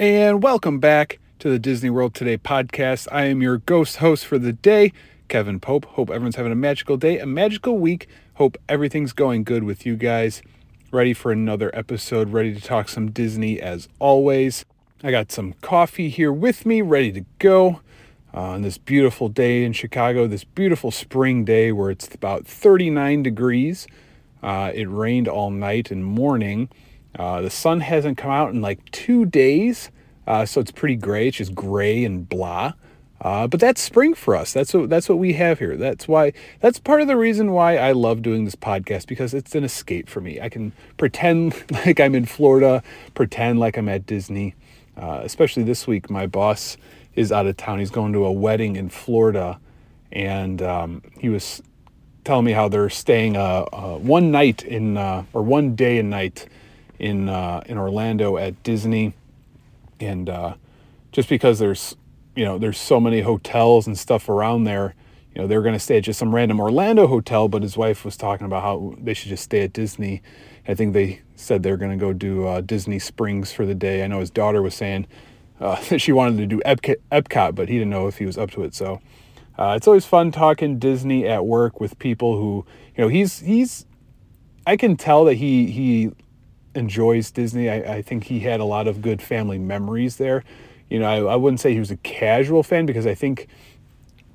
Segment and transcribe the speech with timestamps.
[0.00, 3.06] and welcome back to the Disney World Today podcast.
[3.12, 4.94] I am your ghost host for the day,
[5.28, 5.84] Kevin Pope.
[5.84, 8.08] Hope everyone's having a magical day, a magical week.
[8.36, 10.40] Hope everything's going good with you guys.
[10.90, 14.64] Ready for another episode, ready to talk some Disney as always.
[15.02, 17.82] I got some coffee here with me, ready to go
[18.32, 23.22] uh, on this beautiful day in Chicago, this beautiful spring day where it's about 39
[23.22, 23.86] degrees.
[24.42, 26.70] Uh, it rained all night and morning.
[27.18, 29.90] Uh, the sun hasn't come out in like two days,
[30.26, 31.28] uh, so it's pretty gray.
[31.28, 32.74] It's just gray and blah.
[33.20, 34.52] Uh, but that's spring for us.
[34.52, 35.76] That's what that's what we have here.
[35.76, 39.54] That's why that's part of the reason why I love doing this podcast because it's
[39.54, 40.40] an escape for me.
[40.40, 42.82] I can pretend like I'm in Florida,
[43.14, 44.54] pretend like I'm at Disney.
[44.96, 46.76] Uh, especially this week, my boss
[47.14, 47.78] is out of town.
[47.78, 49.60] He's going to a wedding in Florida,
[50.12, 51.62] and um, he was
[52.24, 56.46] telling me how they're staying uh, uh, one night in or one day and night
[57.00, 59.14] in uh, in Orlando at Disney,
[59.98, 60.54] and uh,
[61.10, 61.96] just because there's
[62.36, 64.94] you know there's so many hotels and stuff around there,
[65.34, 67.48] you know they're going to stay at just some random Orlando hotel.
[67.48, 70.22] But his wife was talking about how they should just stay at Disney.
[70.68, 74.04] I think they said they're going to go do uh, Disney Springs for the day.
[74.04, 75.06] I know his daughter was saying
[75.58, 78.38] uh, that she wanted to do Epcot, Epcot, but he didn't know if he was
[78.38, 78.74] up to it.
[78.74, 79.00] So.
[79.58, 82.64] Uh, it's always fun talking Disney at work with people who,
[82.96, 83.84] you know, he's he's.
[84.66, 86.12] I can tell that he he
[86.74, 87.68] enjoys Disney.
[87.68, 90.44] I, I, think he had a lot of good family memories there.
[90.88, 93.48] You know, I, I wouldn't say he was a casual fan because I think,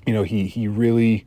[0.05, 1.25] you know, he he really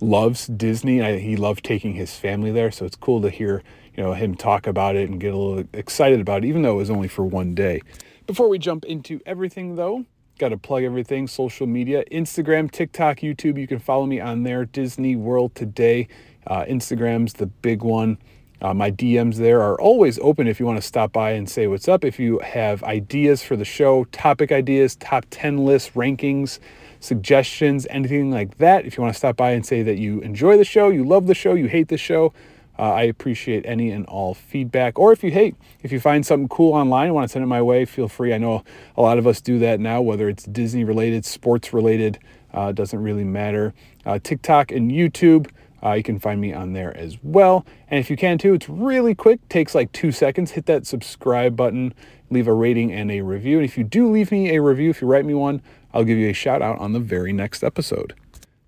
[0.00, 1.02] loves Disney.
[1.02, 3.62] I, he loved taking his family there, so it's cool to hear
[3.96, 6.72] you know him talk about it and get a little excited about it, even though
[6.72, 7.80] it was only for one day.
[8.26, 10.04] Before we jump into everything, though,
[10.38, 13.58] got to plug everything social media Instagram, TikTok, YouTube.
[13.58, 16.08] You can follow me on there, Disney World Today.
[16.46, 18.18] Uh, Instagram's the big one.
[18.64, 21.66] Uh, my DMs there are always open if you want to stop by and say
[21.66, 22.02] what's up.
[22.02, 26.60] If you have ideas for the show, topic ideas, top 10 lists, rankings,
[26.98, 30.56] suggestions, anything like that, if you want to stop by and say that you enjoy
[30.56, 32.32] the show, you love the show, you hate the show,
[32.78, 34.98] uh, I appreciate any and all feedback.
[34.98, 37.48] Or if you hate, if you find something cool online and want to send it
[37.48, 38.32] my way, feel free.
[38.32, 38.64] I know
[38.96, 42.18] a lot of us do that now, whether it's Disney related, sports related,
[42.54, 43.74] uh, doesn't really matter.
[44.06, 45.50] Uh, TikTok and YouTube.
[45.84, 47.66] Uh, you can find me on there as well.
[47.88, 50.52] And if you can too, it's really quick, takes like two seconds.
[50.52, 51.92] Hit that subscribe button,
[52.30, 53.58] leave a rating and a review.
[53.58, 55.60] And if you do leave me a review, if you write me one,
[55.92, 58.14] I'll give you a shout out on the very next episode.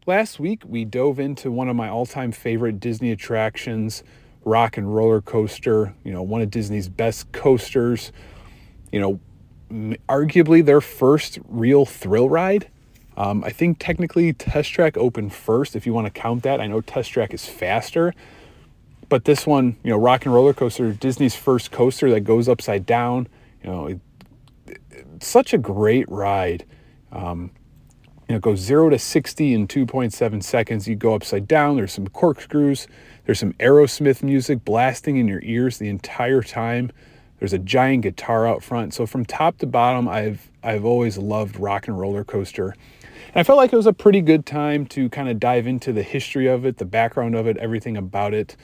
[0.04, 4.04] Last week, we dove into one of my all time favorite Disney attractions,
[4.44, 8.12] Rock and Roller Coaster, you know, one of Disney's best coasters.
[8.92, 12.68] You know, arguably their first real thrill ride.
[13.16, 16.60] Um, I think technically Test Track opened first, if you want to count that.
[16.60, 18.14] I know Test Track is faster,
[19.08, 22.84] but this one, you know, Rock and Roller Coaster, Disney's first coaster that goes upside
[22.84, 23.28] down.
[23.62, 24.00] You know, it,
[24.92, 26.66] it's such a great ride.
[27.12, 27.52] Um,
[28.28, 30.88] you know, it goes zero to 60 in 2.7 seconds.
[30.88, 31.76] You go upside down.
[31.76, 32.88] There's some corkscrews.
[33.24, 36.90] There's some Aerosmith music blasting in your ears the entire time.
[37.38, 38.94] There's a giant guitar out front.
[38.94, 42.74] So from top to bottom, I've I've always loved Rock and Roller Coaster.
[43.28, 45.92] And I felt like it was a pretty good time to kind of dive into
[45.92, 48.56] the history of it, the background of it, everything about it,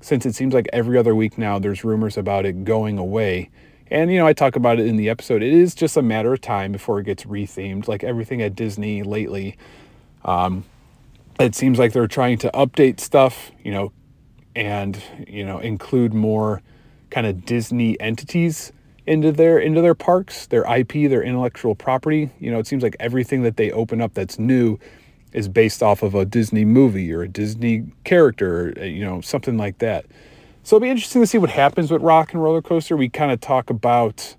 [0.00, 3.50] since it seems like every other week now there's rumors about it going away.
[3.88, 5.42] And, you know, I talk about it in the episode.
[5.42, 9.02] It is just a matter of time before it gets rethemed, like everything at Disney
[9.02, 9.56] lately.
[10.24, 10.64] Um,
[11.38, 13.92] it seems like they're trying to update stuff, you know,
[14.56, 16.62] and, you know, include more
[17.10, 18.72] kind of Disney entities
[19.06, 22.30] into their into their parks, their IP, their intellectual property.
[22.38, 24.78] You know, it seems like everything that they open up that's new
[25.32, 29.56] is based off of a Disney movie or a Disney character, or, you know, something
[29.56, 30.06] like that.
[30.62, 32.96] So it'll be interesting to see what happens with Rock and Roller Coaster.
[32.96, 34.34] We kind of talk about,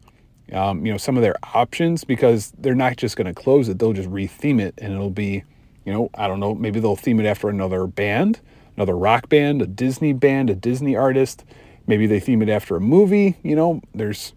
[0.51, 3.79] um, you know, some of their options because they're not just going to close it;
[3.79, 5.43] they'll just retheme it, and it'll be,
[5.85, 8.41] you know, I don't know, maybe they'll theme it after another band,
[8.75, 11.45] another rock band, a Disney band, a Disney artist.
[11.85, 13.37] Maybe they theme it after a movie.
[13.41, 14.33] You know, there's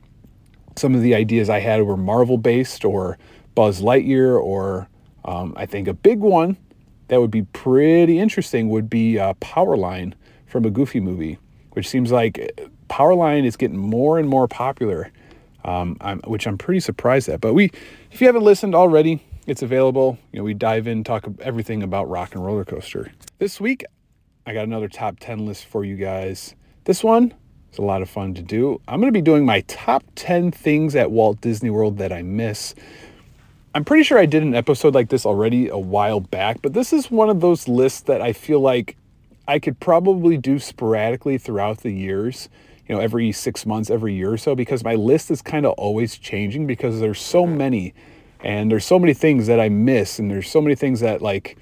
[0.77, 3.19] some of the ideas I had were Marvel based or
[3.55, 4.89] Buzz Lightyear, or
[5.25, 6.57] um, I think a big one
[7.09, 10.15] that would be pretty interesting would be uh, Powerline
[10.47, 11.39] from a Goofy movie,
[11.73, 12.59] which seems like
[12.89, 15.11] Powerline is getting more and more popular,
[15.65, 17.41] um, I'm, which I'm pretty surprised at.
[17.41, 17.71] But we,
[18.11, 20.19] if you haven't listened already, it's available.
[20.33, 23.13] You know, we dive in, talk everything about Rock and Roller Coaster.
[23.39, 23.85] This week,
[24.47, 26.55] I got another top 10 list for you guys.
[26.85, 27.35] This one
[27.71, 28.81] it's a lot of fun to do.
[28.89, 32.21] I'm going to be doing my top 10 things at Walt Disney World that I
[32.21, 32.75] miss.
[33.77, 36.93] I'm pretty sure I did an episode like this already a while back, but this
[36.93, 38.97] is one of those lists that I feel like
[39.47, 42.49] I could probably do sporadically throughout the years.
[42.89, 45.75] You know, every six months, every year or so, because my list is kind of
[45.75, 47.57] always changing because there's so mm-hmm.
[47.57, 47.95] many
[48.41, 51.57] and there's so many things that I miss and there's so many things that like,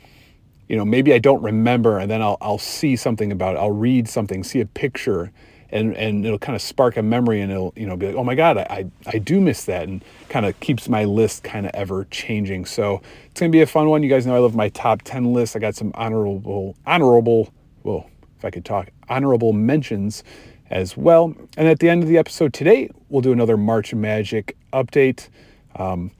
[0.70, 3.58] you know, maybe I don't remember and then I'll, I'll see something about it.
[3.58, 5.32] I'll read something, see a picture
[5.70, 8.24] and, and it'll kind of spark a memory and it'll, you know, be like, oh
[8.24, 11.66] my God, I, I, I do miss that and kind of keeps my list kind
[11.66, 12.64] of ever changing.
[12.64, 14.02] So it's to be a fun one.
[14.02, 15.56] You guys know I love my top 10 list.
[15.56, 20.24] I got some honorable, honorable, well, if I could talk, honorable mentions
[20.70, 21.34] as well.
[21.56, 25.28] And at the end of the episode today, we'll do another March Magic update.
[25.76, 26.10] Um,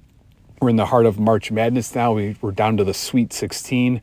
[0.61, 2.13] we're in the heart of March Madness now.
[2.13, 4.03] We, are down to the Sweet 16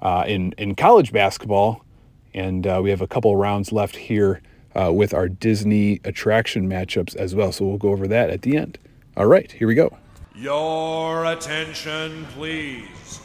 [0.00, 1.84] uh, in, in college basketball,
[2.32, 4.40] and uh, we have a couple rounds left here
[4.76, 7.50] uh, with our Disney attraction matchups as well.
[7.52, 8.78] So we'll go over that at the end.
[9.16, 9.96] All right, here we go.
[10.34, 13.20] Your attention, please.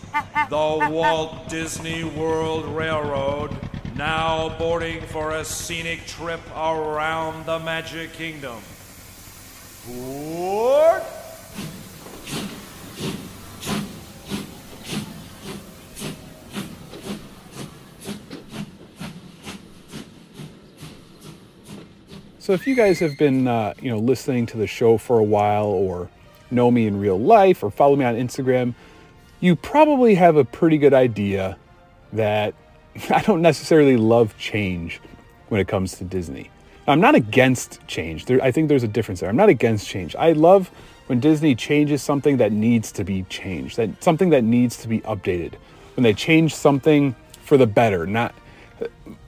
[0.50, 3.56] The Walt Disney World Railroad
[3.96, 8.62] now boarding for a scenic trip around the Magic Kingdom.
[9.88, 11.02] Board!
[22.42, 25.24] So if you guys have been, uh, you know, listening to the show for a
[25.24, 26.10] while, or
[26.50, 28.74] know me in real life, or follow me on Instagram,
[29.42, 31.60] you probably have a pretty good idea
[32.14, 32.56] that
[33.12, 35.00] I don't necessarily love change
[35.50, 36.50] when it comes to Disney.
[36.88, 38.26] I'm not against change.
[38.26, 39.30] There, I think there's a difference there.
[39.30, 40.16] I'm not against change.
[40.16, 40.72] I love
[41.06, 45.02] when Disney changes something that needs to be changed, that something that needs to be
[45.02, 45.54] updated.
[45.96, 48.34] When they change something for the better, not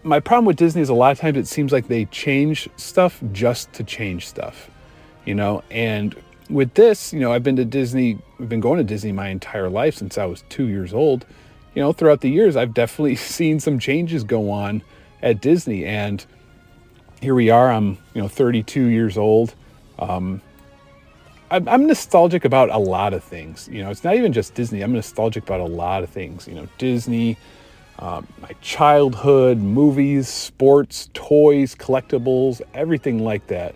[0.03, 3.21] my problem with Disney is a lot of times it seems like they change stuff
[3.31, 4.69] just to change stuff,
[5.25, 5.63] you know.
[5.71, 6.15] And
[6.49, 9.69] with this, you know, I've been to Disney, I've been going to Disney my entire
[9.69, 11.25] life since I was two years old.
[11.73, 14.83] You know, throughout the years, I've definitely seen some changes go on
[15.21, 16.25] at Disney, and
[17.21, 17.71] here we are.
[17.71, 19.55] I'm, you know, 32 years old.
[19.99, 20.41] Um,
[21.51, 23.69] I'm nostalgic about a lot of things.
[23.71, 24.81] You know, it's not even just Disney.
[24.81, 26.47] I'm nostalgic about a lot of things.
[26.47, 27.37] You know, Disney,
[27.99, 33.75] um, my childhood, movies, sports, toys, collectibles, everything like that.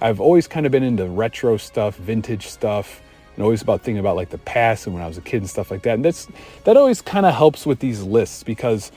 [0.00, 3.00] I've always kind of been into retro stuff, vintage stuff,
[3.34, 5.48] and always about thinking about like the past and when I was a kid and
[5.48, 5.94] stuff like that.
[5.94, 6.26] And that's
[6.64, 8.90] that always kind of helps with these lists because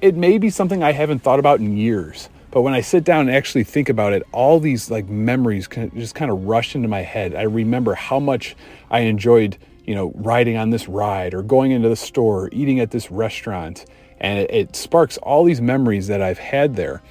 [0.00, 2.28] it may be something I haven't thought about in years.
[2.50, 6.14] But when I sit down and actually think about it, all these like memories just
[6.14, 7.34] kind of rush into my head.
[7.34, 8.56] I remember how much
[8.90, 12.80] I enjoyed you know, riding on this ride or going into the store, or eating
[12.80, 13.86] at this restaurant.
[14.18, 17.02] And it, it, sparks all these memories that I've had there.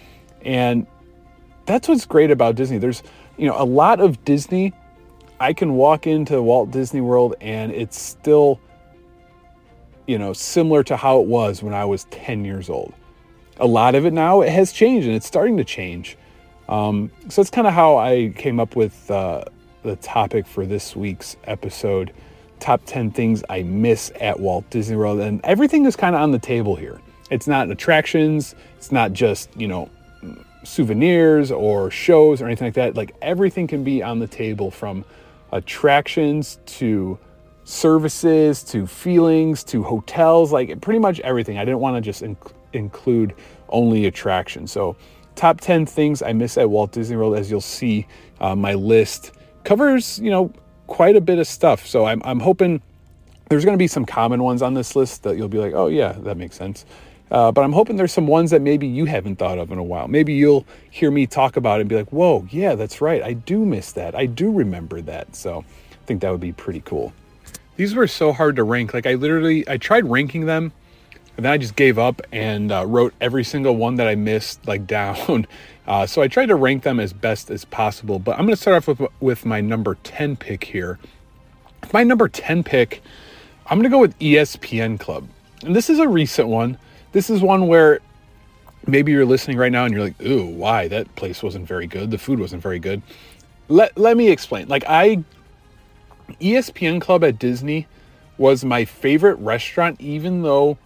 [0.44, 0.86] And
[1.66, 2.78] that's what's great about Disney.
[2.78, 3.02] There's,
[3.38, 4.74] you know, a lot of Disney.
[5.40, 8.60] I can walk into Walt Disney World and it's still,
[10.08, 12.94] you know, similar to how it was when I was 10 years old.
[13.58, 16.18] A lot of it now it has changed and it's starting to change.
[16.68, 19.46] Um, so that's kind of how I came up with uh,
[19.84, 22.12] the topic for this week's episode
[22.60, 25.20] top 10 things I miss at Walt Disney World.
[25.20, 27.02] And everything is kind of on the table here.
[27.30, 29.90] It's not attractions, it's not just, you know,
[30.64, 32.96] souvenirs or shows or anything like that.
[32.96, 35.06] Like everything can be on the table from
[35.52, 37.18] attractions to
[37.64, 41.58] services to feelings to hotels, like pretty much everything.
[41.58, 43.34] I didn't want to just inc- include
[43.70, 44.72] only attractions.
[44.72, 44.96] So,
[45.36, 48.08] top 10 things I miss at Walt Disney World, as you'll see,
[48.40, 49.32] uh, my list
[49.64, 50.54] covers, you know,
[50.88, 51.86] quite a bit of stuff.
[51.86, 52.82] So I'm, I'm hoping
[53.50, 55.88] there's going to be some common ones on this list that you'll be like, oh,
[55.88, 56.86] yeah, that makes sense.
[57.32, 59.84] Uh, but I'm hoping there's some ones that maybe you haven't thought of in a
[59.84, 60.08] while.
[60.08, 63.22] Maybe you'll hear me talk about it and be like, whoa, yeah, that's right.
[63.22, 64.16] I do miss that.
[64.16, 65.36] I do remember that.
[65.36, 65.60] So
[65.92, 67.14] I think that would be pretty cool.
[67.78, 68.94] These were so hard to rank.
[68.94, 70.72] Like I literally, I tried ranking them
[71.36, 74.66] and then I just gave up and uh, wrote every single one that I missed
[74.68, 75.48] like down.
[75.88, 78.20] Uh, so I tried to rank them as best as possible.
[78.20, 81.00] But I'm going to start off with with my number 10 pick here.
[81.94, 83.04] My number 10 pick,
[83.68, 85.28] I'm going to go with ESPN Club.
[85.64, 86.78] And this is a recent one.
[87.12, 88.00] This is one where
[88.88, 90.88] maybe you're listening right now and you're like, ooh, why?
[90.88, 92.12] That place wasn't very good.
[92.12, 93.02] The food wasn't very good.
[93.68, 94.68] Let, let me explain.
[94.68, 95.24] Like, I,
[96.42, 97.88] ESPN Club at Disney
[98.38, 100.78] was my favorite restaurant, even though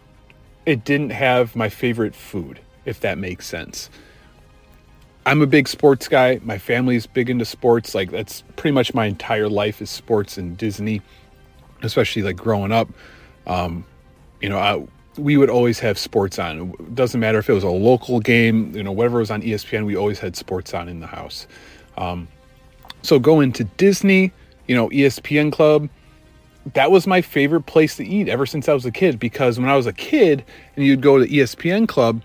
[0.66, 3.90] it didn't have my favorite food, if that makes sense.
[5.30, 6.40] I'm a big sports guy.
[6.44, 7.94] My family's big into sports.
[7.94, 11.04] Like that's pretty much my entire life is sports and Disney,
[11.84, 12.90] especially like growing up.
[13.46, 13.86] Um,
[14.42, 14.84] you know, I,
[15.20, 16.74] we would always have sports on.
[16.80, 19.86] It doesn't matter if it was a local game, you know, whatever was on ESPN,
[19.86, 21.46] we always had sports on in the house.
[21.96, 22.28] Um,
[23.04, 24.32] so going to Disney,
[24.68, 25.90] you know, ESPN Club,
[26.74, 29.70] that was my favorite place to eat ever since I was a kid because when
[29.70, 30.44] I was a kid
[30.76, 32.24] and you'd go to ESPN Club,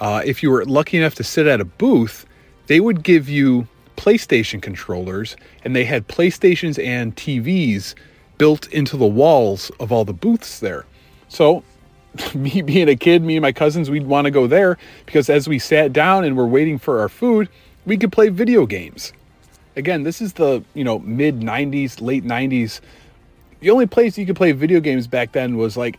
[0.00, 2.26] uh, if you were lucky enough to sit at a booth,
[2.66, 7.94] they would give you PlayStation controllers, and they had PlayStations and TVs
[8.38, 10.84] built into the walls of all the booths there.
[11.28, 11.64] So,
[12.34, 15.48] me being a kid, me and my cousins, we'd want to go there because as
[15.48, 17.48] we sat down and were waiting for our food,
[17.84, 19.12] we could play video games.
[19.76, 22.80] Again, this is the, you know, mid 90s, late 90s.
[23.60, 25.98] The only place you could play video games back then was like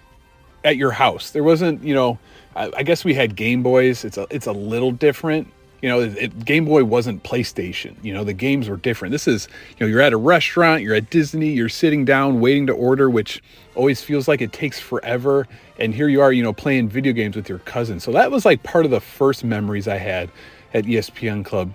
[0.63, 1.32] at your house.
[1.32, 2.18] There wasn't, you know,
[2.58, 4.04] I, I guess we had Game Boys.
[4.04, 5.48] It's a it's a little different,
[5.82, 7.96] you know, it, Game Boy wasn't PlayStation.
[8.04, 9.12] You know, the games were different.
[9.12, 9.48] This is,
[9.78, 13.10] you know, you're at a restaurant, you're at Disney, you're sitting down waiting to order,
[13.10, 13.44] which
[13.76, 15.48] always feels like it takes forever.
[15.80, 18.00] And here you are, you know, playing video games with your cousin.
[18.00, 20.32] So that was like part of the first memories I had
[20.74, 21.74] at ESPN Club.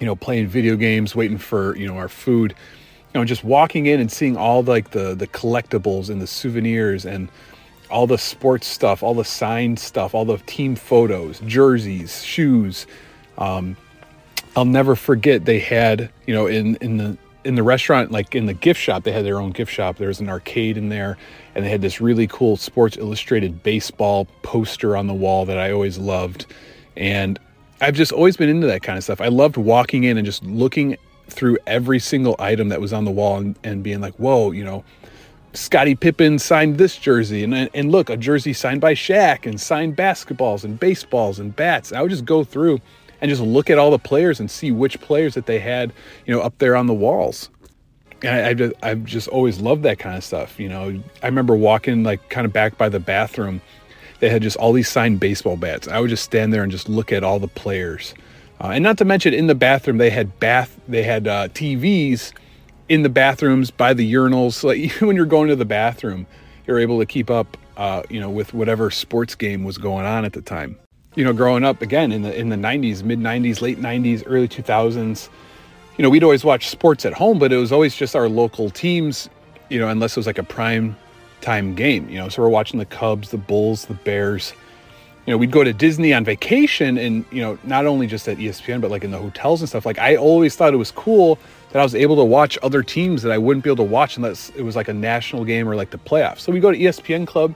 [0.00, 2.54] You know, playing video games, waiting for you know our food.
[3.14, 7.04] You know, just walking in and seeing all like the the collectibles and the souvenirs
[7.04, 7.28] and
[7.90, 12.86] all the sports stuff, all the signed stuff, all the team photos, jerseys, shoes
[13.40, 13.76] um,
[14.54, 18.44] I'll never forget they had, you know, in, in the in the restaurant, like in
[18.44, 19.96] the gift shop, they had their own gift shop.
[19.96, 21.16] There was an arcade in there,
[21.54, 25.72] and they had this really cool Sports Illustrated baseball poster on the wall that I
[25.72, 26.44] always loved.
[26.98, 27.38] And
[27.80, 29.22] I've just always been into that kind of stuff.
[29.22, 33.10] I loved walking in and just looking through every single item that was on the
[33.10, 34.84] wall and, and being like, whoa, you know,
[35.52, 39.96] Scottie Pippen signed this jersey, and and look, a jersey signed by Shaq, and signed
[39.96, 41.92] basketballs and baseballs and bats.
[41.92, 42.80] I would just go through
[43.20, 45.92] and just look at all the players and see which players that they had,
[46.26, 47.50] you know, up there on the walls.
[48.22, 50.58] And I, have I've just always loved that kind of stuff.
[50.58, 53.60] You know, I remember walking like kind of back by the bathroom.
[54.20, 55.88] They had just all these signed baseball bats.
[55.88, 58.14] I would just stand there and just look at all the players.
[58.60, 62.32] Uh, and not to mention in the bathroom, they had bath, they had uh, TVs
[62.90, 64.62] in the bathrooms by the urinals.
[64.70, 66.26] Like when you're going to the bathroom,
[66.66, 70.26] you're able to keep up, uh, you know, with whatever sports game was going on
[70.26, 70.78] at the time
[71.16, 74.48] you know, growing up again in the in the 90s, mid 90s, late 90s, early
[74.48, 75.28] 2000s,
[75.96, 78.70] you know, we'd always watch sports at home, but it was always just our local
[78.70, 79.28] teams,
[79.68, 80.96] you know, unless it was like a prime
[81.40, 82.28] time game, you know.
[82.28, 84.52] So we're watching the Cubs, the Bulls, the Bears.
[85.26, 88.38] You know, we'd go to Disney on vacation and, you know, not only just at
[88.38, 89.84] ESPN, but like in the hotels and stuff.
[89.84, 91.38] Like I always thought it was cool
[91.72, 94.16] that I was able to watch other teams that I wouldn't be able to watch
[94.16, 96.40] unless it was like a national game or like the playoffs.
[96.40, 97.54] So we go to ESPN Club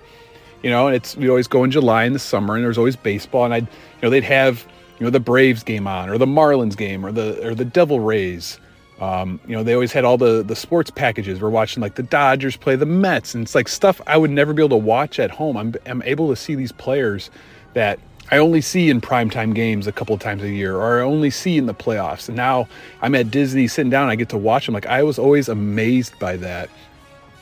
[0.65, 2.97] you know, and it's we always go in July in the summer, and there's always
[2.97, 4.67] baseball, and I'd you know they'd have
[4.99, 8.01] you know the Braves game on, or the Marlins game, or the or the Devil
[8.01, 8.59] Rays.
[8.99, 11.39] Um, you know, they always had all the the sports packages.
[11.39, 14.55] We're watching like the Dodgers play the Mets, and it's like stuff I would never
[14.55, 15.59] be able to watch at home.
[15.59, 17.31] I'm I'm able to see these players
[17.75, 17.99] that
[18.31, 21.31] I only see in primetime games a couple of times a year, or I only
[21.31, 22.29] see in the playoffs.
[22.29, 22.69] And now
[23.03, 24.75] I'm at Disney sitting down, I get to watch them.
[24.75, 26.71] Like I was always amazed by that,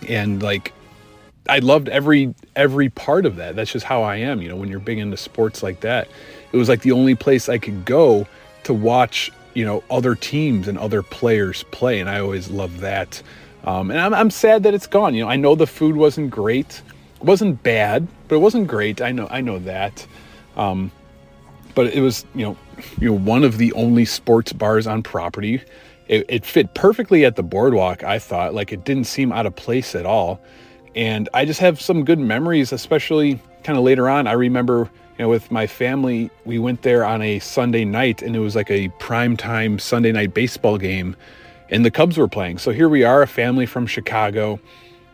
[0.09, 0.73] and like
[1.49, 3.57] I loved every every part of that.
[3.57, 4.43] That's just how I am.
[4.43, 6.09] You know, when you're big into sports like that,
[6.53, 8.27] it was like the only place I could go
[8.65, 9.31] to watch.
[9.55, 13.23] You know, other teams and other players play, and I always loved that.
[13.65, 15.15] Um, and I'm, I'm sad that it's gone.
[15.15, 16.83] You know, I know the food wasn't great.
[17.17, 19.01] It wasn't bad, but it wasn't great.
[19.01, 20.07] I know, I know that.
[20.57, 20.91] Um,
[21.75, 22.57] but it was, you know,
[22.99, 25.63] you know, one of the only sports bars on property.
[26.09, 28.05] It, it fit perfectly at the boardwalk.
[28.05, 30.41] I thought, like, it didn't seem out of place at all.
[30.95, 34.27] And I just have some good memories, especially kind of later on.
[34.27, 38.37] I remember, you know, with my family, we went there on a Sunday night and
[38.37, 41.17] it was like a prime time Sunday night baseball game
[41.73, 42.59] and the Cubs were playing.
[42.59, 44.61] So here we are, a family from Chicago,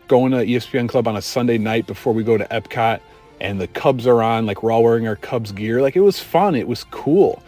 [0.09, 2.99] going to ESPN Club on a Sunday night before we go to Epcot
[3.41, 5.81] and the Cubs are on, like we're all wearing our Cubs gear.
[5.81, 7.41] Like it was fun, it was cool.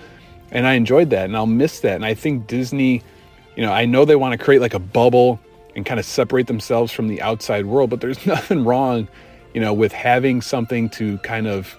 [0.52, 1.96] And I enjoyed that and I'll miss that.
[1.96, 3.02] And I think Disney,
[3.56, 5.40] you know, I know they want to create like a bubble
[5.76, 7.90] and kind of separate themselves from the outside world.
[7.90, 9.08] But there's nothing wrong,
[9.54, 11.76] you know, with having something to kind of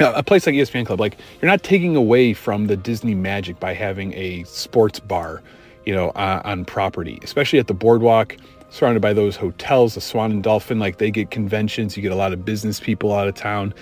[0.00, 1.00] a place like ESPN Club.
[1.00, 5.42] Like you're not taking away from the Disney magic by having a sports bar,
[5.84, 8.36] you know, uh, on property, especially at the boardwalk.
[8.70, 11.96] Surrounded by those hotels, the Swan and Dolphin, like they get conventions.
[11.96, 13.72] You get a lot of business people out of town.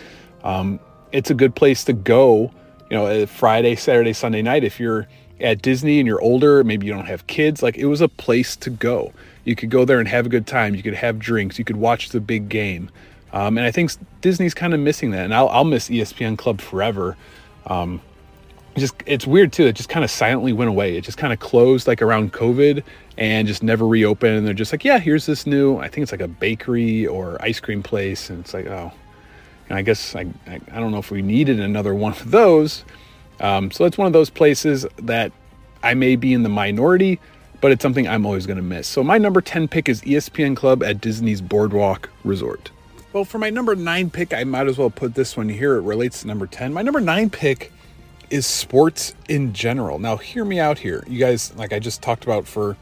[0.45, 0.78] Um,
[1.12, 2.52] it's a good place to go,
[2.90, 5.09] you know, Friday, Saturday, Sunday night if you're
[5.40, 8.57] at Disney and you're older, maybe you don't have kids, like it was a place
[8.57, 9.12] to go.
[9.45, 10.75] You could go there and have a good time.
[10.75, 11.59] You could have drinks.
[11.59, 12.90] You could watch the big game.
[13.33, 15.25] Um, and I think Disney's kind of missing that.
[15.25, 17.16] And I'll, I'll miss ESPN Club forever.
[17.66, 18.00] Um,
[18.80, 19.64] just it's weird too.
[19.66, 20.97] It just kind of silently went away.
[20.97, 22.83] It just kind of closed like around COVID
[23.18, 24.37] and just never reopened.
[24.37, 25.78] And they're just like, yeah, here's this new.
[25.78, 28.30] I think it's like a bakery or ice cream place.
[28.30, 28.92] And it's like, oh,
[29.68, 32.85] and I guess I, I, I don't know if we needed another one of those.
[33.40, 35.33] Um, so it's one of those places that
[35.83, 37.21] I may be in the minority,
[37.61, 38.87] but it's something I'm always going to miss.
[38.87, 42.71] So my number 10 pick is ESPN Club at Disney's Boardwalk Resort.
[43.12, 45.76] Well, for my number nine pick, I might as well put this one here.
[45.76, 46.73] It relates to number 10.
[46.73, 47.73] My number nine pick
[48.30, 49.99] is sports in general.
[49.99, 51.04] Now, hear me out here.
[51.06, 52.76] You guys, like I just talked about for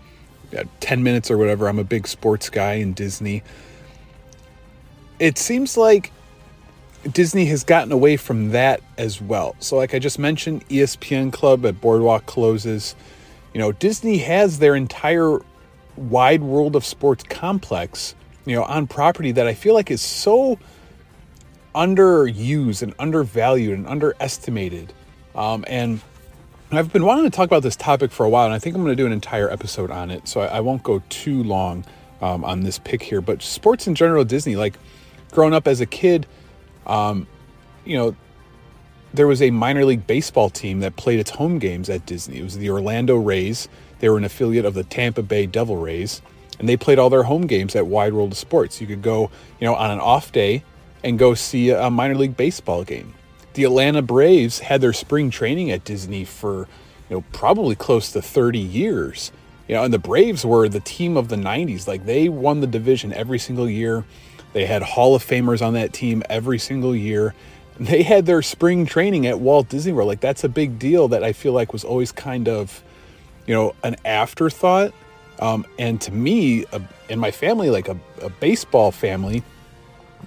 [0.80, 3.42] 10 minutes or whatever, I'm a big sports guy in Disney.
[5.18, 6.12] It seems like
[7.12, 9.56] Disney has gotten away from that as well.
[9.58, 12.94] So, like I just mentioned, ESPN Club at Boardwalk closes.
[13.52, 15.38] You know, Disney has their entire
[15.96, 18.14] wide world of sports complex,
[18.46, 20.58] you know, on property that I feel like is so
[21.74, 24.92] underused and undervalued and underestimated.
[25.34, 26.00] Um, and
[26.70, 28.82] I've been wanting to talk about this topic for a while, and I think I'm
[28.82, 30.28] going to do an entire episode on it.
[30.28, 31.84] So I, I won't go too long
[32.20, 33.20] um, on this pick here.
[33.20, 34.78] But sports in general, Disney, like
[35.30, 36.26] growing up as a kid,
[36.86, 37.26] um,
[37.84, 38.16] you know,
[39.12, 42.38] there was a minor league baseball team that played its home games at Disney.
[42.38, 43.68] It was the Orlando Rays.
[44.00, 46.20] They were an affiliate of the Tampa Bay Devil Rays,
[46.58, 48.80] and they played all their home games at Wide World of Sports.
[48.80, 50.64] You could go, you know, on an off day
[51.04, 53.14] and go see a minor league baseball game.
[53.54, 56.68] The Atlanta Braves had their spring training at Disney for,
[57.08, 59.32] you know, probably close to 30 years.
[59.68, 61.86] You know, and the Braves were the team of the 90s.
[61.86, 64.04] Like they won the division every single year.
[64.52, 67.34] They had Hall of Famers on that team every single year.
[67.78, 70.08] They had their spring training at Walt Disney World.
[70.08, 72.82] Like that's a big deal that I feel like was always kind of,
[73.46, 74.92] you know, an afterthought.
[75.40, 76.78] Um, and to me, uh,
[77.10, 79.42] and my family, like a, a baseball family,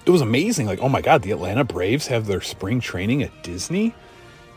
[0.08, 0.66] it was amazing.
[0.66, 3.94] Like, oh my God, the Atlanta Braves have their spring training at Disney,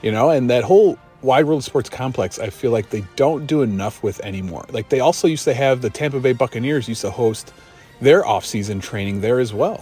[0.01, 3.61] you know, and that whole Wide World Sports Complex, I feel like they don't do
[3.61, 4.65] enough with anymore.
[4.71, 7.53] Like, they also used to have the Tampa Bay Buccaneers used to host
[7.99, 9.81] their off-season training there as well.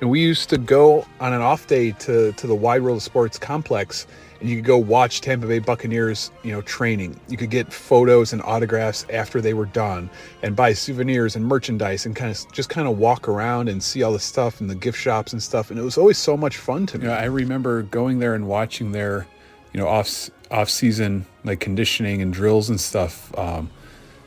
[0.00, 3.36] And we used to go on an off day to, to the Wide World Sports
[3.36, 4.06] Complex
[4.44, 7.18] you could go watch Tampa Bay Buccaneers, you know, training.
[7.28, 10.10] You could get photos and autographs after they were done,
[10.42, 14.02] and buy souvenirs and merchandise, and kind of just kind of walk around and see
[14.02, 15.70] all the stuff and the gift shops and stuff.
[15.70, 17.08] And it was always so much fun to me.
[17.08, 19.26] I remember going there and watching their,
[19.72, 23.36] you know, off off season like conditioning and drills and stuff.
[23.38, 23.70] Um,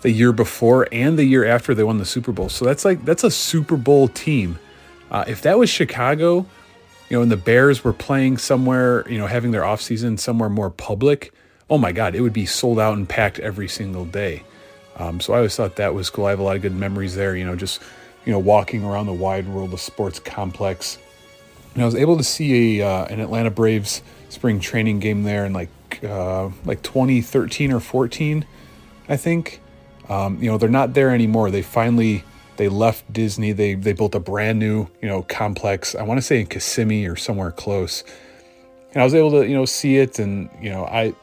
[0.02, 2.50] the year before and the year after they won the Super Bowl.
[2.50, 4.60] So that's like that's a Super Bowl team.
[5.10, 6.46] Uh, if that was Chicago,
[7.10, 10.70] you know, and the Bears were playing somewhere, you know, having their offseason somewhere more
[10.70, 11.34] public,
[11.70, 14.44] oh my God, it would be sold out and packed every single day.
[14.98, 16.26] Um, so I always thought that was cool.
[16.26, 17.82] I have a lot of good memories there, you know, just,
[18.26, 20.98] you know, walking around the wide world of sports complex.
[21.74, 25.46] And I was able to see a, uh, an Atlanta Braves spring training game there
[25.46, 25.70] in like,
[26.04, 28.46] uh, like 2013 or 14,
[29.08, 29.62] I think.
[30.10, 31.52] Um, you know, they're not there anymore.
[31.52, 32.24] They finally
[32.58, 33.52] they left Disney.
[33.52, 35.96] They they built a brand new you know complex.
[35.96, 38.04] I want to say in Kissimmee or somewhere close.
[38.94, 41.14] And I was able to you know see it, and you know I.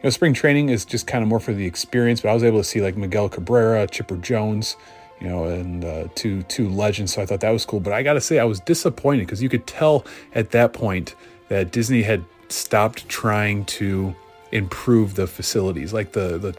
[0.00, 2.44] You know, spring training is just kind of more for the experience, but I was
[2.44, 4.76] able to see like Miguel Cabrera, Chipper Jones,
[5.20, 7.14] you know, and uh, two two legends.
[7.14, 7.80] So I thought that was cool.
[7.80, 11.16] But I got to say, I was disappointed because you could tell at that point
[11.48, 14.14] that Disney had stopped trying to
[14.52, 16.56] improve the facilities, like the the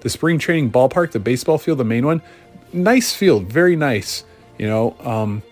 [0.00, 2.22] the spring training ballpark, the baseball field, the main one
[2.72, 4.24] nice field, very nice,
[4.58, 5.42] you know, um,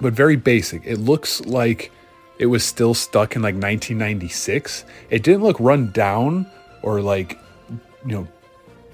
[0.00, 0.82] but very basic.
[0.84, 1.90] It looks like
[2.38, 4.84] it was still stuck in like 1996.
[5.10, 6.46] It didn't look run down
[6.82, 7.38] or like,
[8.04, 8.28] you know,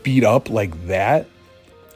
[0.03, 1.27] beat up like that.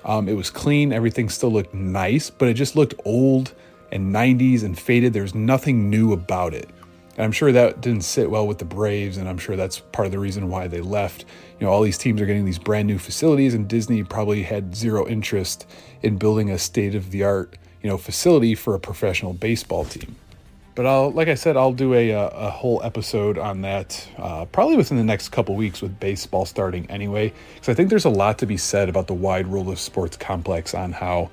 [0.05, 0.92] Um, it was clean.
[0.92, 3.53] Everything still looked nice, but it just looked old
[3.92, 5.12] and 90s and faded.
[5.12, 6.68] There's nothing new about it.
[7.16, 10.07] And I'm sure that didn't sit well with the Braves, and I'm sure that's part
[10.07, 11.27] of the reason why they left.
[11.61, 14.75] You know, all these teams are getting these brand new facilities, and Disney probably had
[14.75, 15.66] zero interest
[16.03, 20.16] in building a state of the art, you know, facility for a professional baseball team.
[20.75, 24.77] But I'll, like I said, I'll do a, a whole episode on that uh, probably
[24.77, 28.38] within the next couple weeks with baseball starting anyway, because I think there's a lot
[28.38, 31.31] to be said about the wide world of sports complex on how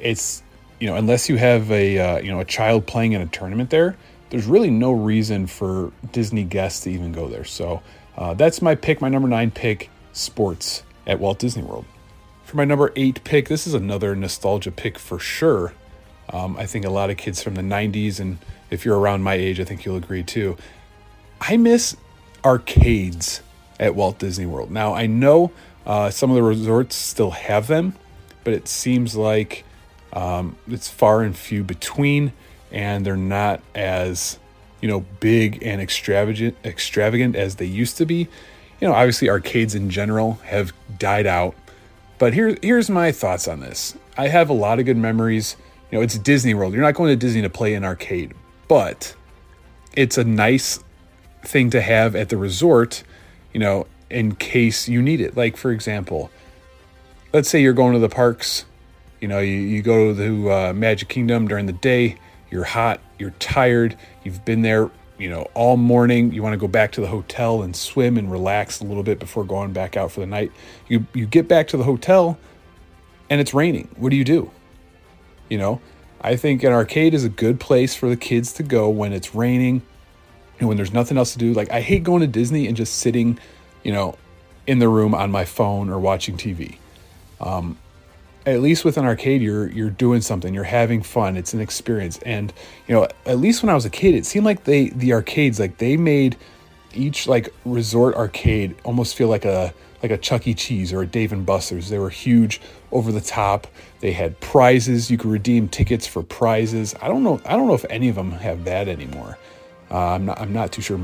[0.00, 0.42] it's,
[0.80, 3.70] you know, unless you have a, uh, you know, a child playing in a tournament
[3.70, 3.96] there,
[4.30, 7.44] there's really no reason for Disney guests to even go there.
[7.44, 7.82] So
[8.16, 11.84] uh, that's my pick, my number nine pick, sports at Walt Disney World.
[12.44, 15.72] For my number eight pick, this is another nostalgia pick for sure.
[16.32, 18.38] Um, I think a lot of kids from the 90s, and
[18.70, 20.56] if you're around my age, I think you'll agree too.
[21.40, 21.96] I miss
[22.44, 23.42] arcades
[23.80, 24.70] at Walt Disney World.
[24.70, 25.50] Now, I know
[25.86, 27.94] uh, some of the resorts still have them,
[28.44, 29.64] but it seems like
[30.12, 32.32] um, it's far and few between
[32.72, 34.38] and they're not as
[34.80, 38.28] you know big and extravagant extravagant as they used to be.
[38.80, 41.54] You know obviously arcades in general have died out
[42.18, 43.96] but here here's my thoughts on this.
[44.16, 45.56] I have a lot of good memories.
[45.90, 46.72] You know it's disney world.
[46.72, 48.34] You're not going to disney to play an arcade
[48.68, 49.14] but
[49.96, 50.78] it's a nice
[51.42, 53.02] thing to have at the resort
[53.52, 55.36] you know in case you need it.
[55.36, 56.30] Like for example
[57.32, 58.64] let's say you're going to the parks
[59.20, 62.16] you know you, you go to uh, magic kingdom during the day
[62.50, 66.32] you're hot, you're tired, you've been there, you know, all morning.
[66.32, 69.18] You want to go back to the hotel and swim and relax a little bit
[69.18, 70.50] before going back out for the night.
[70.88, 72.38] You you get back to the hotel
[73.28, 73.88] and it's raining.
[73.96, 74.50] What do you do?
[75.48, 75.80] You know,
[76.20, 79.34] I think an arcade is a good place for the kids to go when it's
[79.34, 79.82] raining
[80.58, 81.52] and when there's nothing else to do.
[81.52, 83.38] Like I hate going to Disney and just sitting,
[83.82, 84.16] you know,
[84.66, 86.76] in the room on my phone or watching TV.
[87.40, 87.78] Um,
[88.46, 92.18] at least with an arcade you're you're doing something you're having fun it's an experience.
[92.24, 92.52] And
[92.86, 95.60] you know at least when i was a kid it seemed like they the arcades
[95.60, 96.36] like they made
[96.94, 99.72] each like resort arcade almost feel like a
[100.02, 100.54] like a chuck e.
[100.54, 101.90] Cheese or a dave and buster's.
[101.90, 103.66] They were huge over the top.
[104.00, 105.10] They had prizes.
[105.10, 106.94] You could redeem tickets for prizes.
[107.02, 109.38] I don't know i don't know if any of them have that anymore.
[109.90, 110.98] Uh, i'm not i'm not too sure.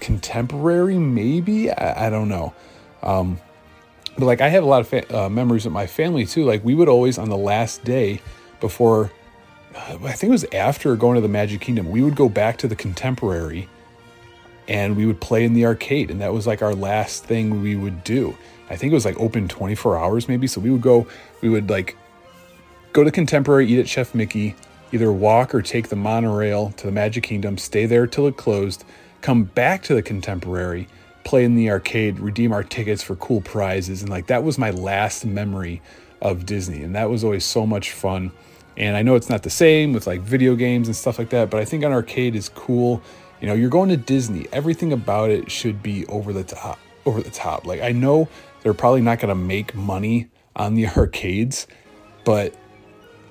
[0.00, 1.70] Contemporary maybe?
[1.70, 2.54] I, I don't know.
[3.02, 3.38] Um,
[4.20, 6.44] but like I have a lot of fa- uh, memories with my family too.
[6.44, 8.20] Like we would always on the last day
[8.60, 9.10] before,
[9.74, 12.58] uh, I think it was after going to the Magic Kingdom, we would go back
[12.58, 13.68] to the Contemporary,
[14.68, 17.74] and we would play in the arcade, and that was like our last thing we
[17.74, 18.36] would do.
[18.68, 20.46] I think it was like open 24 hours maybe.
[20.46, 21.06] So we would go,
[21.40, 21.96] we would like
[22.92, 24.54] go to Contemporary, eat at Chef Mickey,
[24.92, 28.84] either walk or take the monorail to the Magic Kingdom, stay there till it closed,
[29.22, 30.88] come back to the Contemporary
[31.24, 34.02] play in the arcade, redeem our tickets for cool prizes.
[34.02, 35.82] And like that was my last memory
[36.20, 36.82] of Disney.
[36.82, 38.32] And that was always so much fun.
[38.76, 41.50] And I know it's not the same with like video games and stuff like that,
[41.50, 43.02] but I think an arcade is cool.
[43.40, 46.78] You know, you're going to Disney, everything about it should be over the top.
[47.06, 47.66] Over the top.
[47.66, 48.28] Like I know
[48.62, 51.66] they're probably not going to make money on the arcades,
[52.24, 52.54] but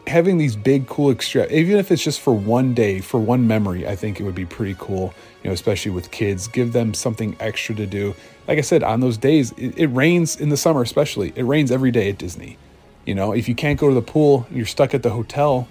[0.09, 3.87] having these big cool extra even if it's just for one day for one memory
[3.87, 6.47] i think it would be pretty cool you know especially with kids.
[6.47, 8.15] Give them something extra to do.
[8.47, 11.33] Like i said on those days it, it rains in the summer especially.
[11.35, 12.57] It rains every day at disney.
[13.05, 15.67] You know if you can't go to the pool you're stuck at the hotel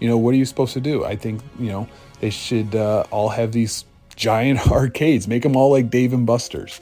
[0.00, 1.04] you know what are you supposed to do?
[1.04, 1.88] I think you know
[2.20, 5.26] they should uh, all have these giant arcades.
[5.26, 6.80] Make them all like dave and buster's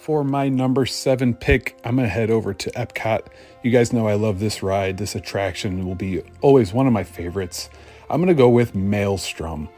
[0.00, 3.26] for my number seven pick, I'm going to head over to Epcot.
[3.62, 4.96] You guys know I love this ride.
[4.96, 7.68] This attraction will be always one of my favorites.
[8.08, 9.68] I'm going to go with Maelstrom.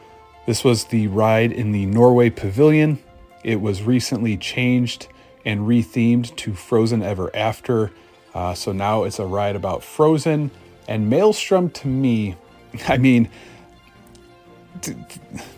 [0.47, 3.01] This was the ride in the Norway Pavilion.
[3.43, 5.09] It was recently changed
[5.45, 7.91] and rethemed to Frozen Ever After.
[8.33, 10.53] Uh, so now it's a ride about Frozen.
[10.87, 12.37] And Maelstrom to me,
[12.87, 13.29] I mean,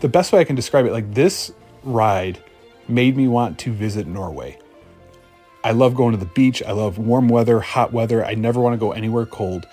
[0.01, 2.43] the best way I can describe it, like this ride
[2.89, 4.59] made me want to visit Norway.
[5.63, 6.63] I love going to the beach.
[6.63, 8.25] I love warm weather, hot weather.
[8.25, 9.67] I never want to go anywhere cold.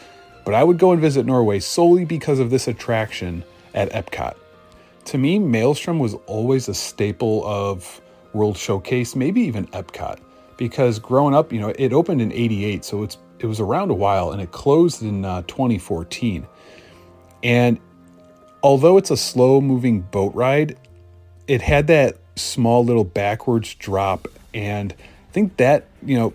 [0.45, 3.43] But I would go and visit Norway solely because of this attraction
[3.74, 4.36] at Epcot.
[5.06, 8.02] To me, Maelstrom was always a staple of
[8.34, 10.19] World Showcase, maybe even Epcot,
[10.58, 13.95] because growing up, you know, it opened in 88, so it's it was around a
[13.95, 16.47] while and it closed in uh, 2014.
[17.43, 17.80] And
[18.62, 20.78] although it's a slow moving boat ride,
[21.47, 26.34] it had that small little backwards drop and I think that, you know,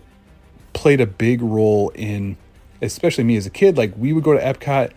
[0.73, 2.37] played a big role in,
[2.81, 3.77] especially me as a kid.
[3.77, 4.91] Like we would go to Epcot.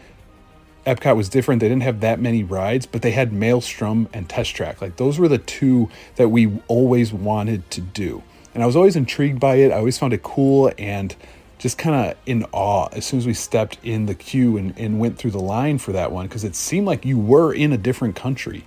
[0.87, 1.61] Epcot was different.
[1.61, 4.81] They didn't have that many rides, but they had Maelstrom and Test Track.
[4.81, 8.23] Like those were the two that we always wanted to do.
[8.55, 9.71] And I was always intrigued by it.
[9.71, 11.15] I always found it cool and
[11.59, 14.99] just kind of in awe as soon as we stepped in the queue and, and
[14.99, 17.77] went through the line for that one because it seemed like you were in a
[17.77, 18.65] different country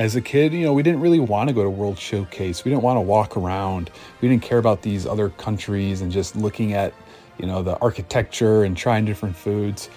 [0.00, 2.64] as a kid, you know, we didn't really want to go to World Showcase.
[2.64, 3.90] We didn't want to walk around.
[4.22, 6.94] We didn't care about these other countries and just looking at,
[7.36, 9.90] you know, the architecture and trying different foods.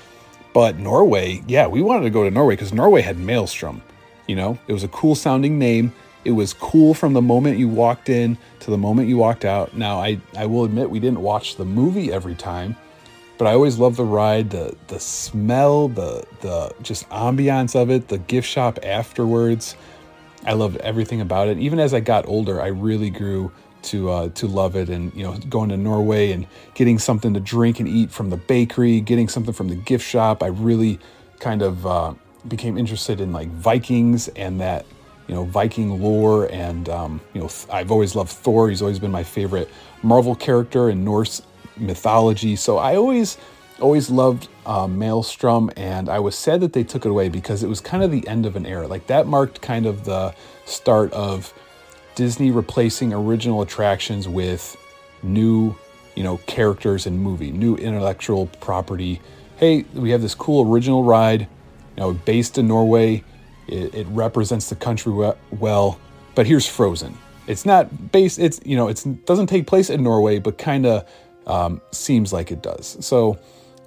[0.54, 3.82] But Norway, yeah, we wanted to go to Norway because Norway had Maelstrom.
[4.28, 5.94] You know, it was a cool sounding name.
[6.26, 9.74] It was cool from the moment you walked in to the moment you walked out.
[9.74, 12.76] Now, I, I will admit we didn't watch the movie every time,
[13.38, 18.10] but I always loved the ride, the the smell, the the just ambiance of it,
[18.10, 19.78] the gift shop afterwards.
[20.46, 21.58] I loved everything about it.
[21.58, 23.52] Even as I got older, I really grew
[23.84, 24.90] to uh, to love it.
[24.90, 28.38] And you know, going to Norway and getting something to drink and eat from the
[28.38, 31.00] bakery, getting something from the gift shop, I really
[31.40, 32.14] kind of uh,
[32.48, 34.86] became interested in like Vikings and that
[35.28, 36.52] you know Viking lore.
[36.52, 38.70] And um, you know, I've always loved Thor.
[38.70, 39.70] He's always been my favorite
[40.02, 41.42] Marvel character in Norse
[41.78, 42.56] mythology.
[42.56, 43.38] So I always
[43.84, 47.68] always loved uh, Maelstrom, and I was sad that they took it away because it
[47.68, 48.88] was kind of the end of an era.
[48.88, 50.34] Like that marked kind of the
[50.66, 51.54] start of
[52.16, 54.78] Disney replacing original attractions with
[55.22, 55.76] new,
[56.16, 59.20] you know, characters and movie, new intellectual property.
[59.58, 61.48] Hey, we have this cool original ride, you
[61.98, 63.22] know, based in Norway.
[63.68, 65.12] It, it represents the country
[65.52, 66.00] well,
[66.36, 67.18] but here's Frozen.
[67.48, 68.40] It's not based.
[68.40, 71.10] It's you know, it doesn't take place in Norway, but kind of
[71.46, 72.98] um, seems like it does.
[73.06, 73.38] So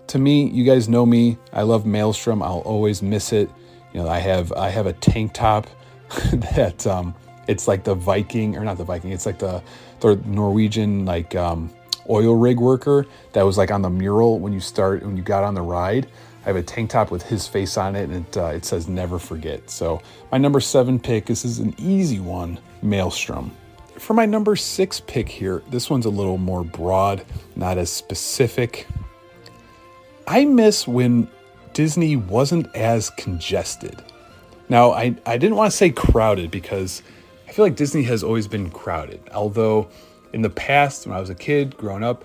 [0.09, 1.38] to me, you guys know me.
[1.53, 2.42] I love Maelstrom.
[2.42, 3.51] I'll always miss it.
[3.92, 5.66] You know, I have I have a tank top
[6.33, 7.14] that um,
[7.49, 9.12] it's like the Viking or not the Viking.
[9.12, 9.62] It's like the
[10.01, 11.71] the Norwegian like um,
[12.09, 15.45] oil rig worker that was like on the mural when you start when you got
[15.45, 16.07] on the ride.
[16.45, 18.87] I have a tank top with his face on it, and it, uh, it says
[18.87, 21.27] "Never Forget." So my number seven pick.
[21.27, 23.51] This is an easy one, Maelstrom.
[23.99, 27.25] For my number six pick here, this one's a little more broad,
[27.57, 28.87] not as specific.
[30.27, 31.29] I miss when
[31.73, 34.03] Disney wasn't as congested.
[34.69, 37.03] Now, I, I didn't want to say crowded because
[37.49, 39.21] I feel like Disney has always been crowded.
[39.33, 39.89] Although
[40.33, 42.25] in the past, when I was a kid growing up,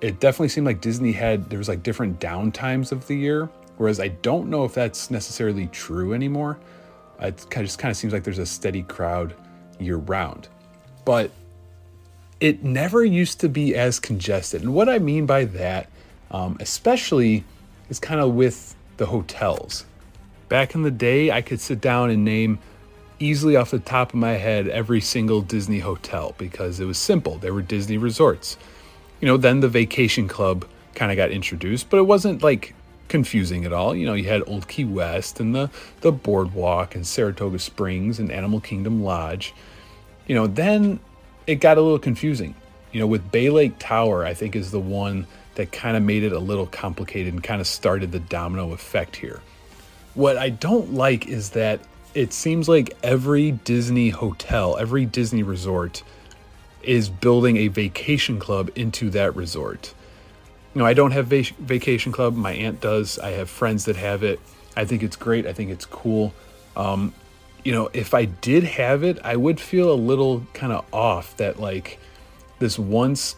[0.00, 4.00] it definitely seemed like Disney had, there was like different downtimes of the year Whereas
[4.00, 6.58] I don't know if that's necessarily true anymore.
[7.20, 9.34] It just kind of seems like there's a steady crowd
[9.78, 10.48] year round.
[11.04, 11.30] But
[12.40, 14.62] it never used to be as congested.
[14.62, 15.90] And what I mean by that,
[16.30, 17.44] um, especially,
[17.88, 19.84] is kind of with the hotels.
[20.48, 22.58] Back in the day, I could sit down and name
[23.18, 27.36] easily off the top of my head every single Disney hotel because it was simple.
[27.38, 28.56] They were Disney resorts.
[29.20, 32.74] You know, then the vacation club kind of got introduced, but it wasn't like
[33.08, 33.94] confusing at all.
[33.94, 38.30] You know, you had Old Key West and the, the Boardwalk and Saratoga Springs and
[38.30, 39.54] Animal Kingdom Lodge.
[40.26, 41.00] You know, then
[41.46, 42.54] it got a little confusing.
[42.92, 45.26] You know, with Bay Lake Tower, I think is the one
[45.58, 49.14] that kind of made it a little complicated and kind of started the domino effect
[49.14, 49.40] here.
[50.14, 51.80] What I don't like is that
[52.14, 56.02] it seems like every Disney hotel, every Disney resort
[56.82, 59.92] is building a vacation club into that resort
[60.74, 62.36] you know, I don't have vac- vacation club.
[62.36, 63.18] My aunt does.
[63.18, 64.38] I have friends that have it.
[64.76, 65.46] I think it's great.
[65.46, 66.32] I think it's cool.
[66.76, 67.14] Um,
[67.64, 71.36] you know, if I did have it, I would feel a little kind of off
[71.38, 71.98] that like
[72.60, 73.34] this once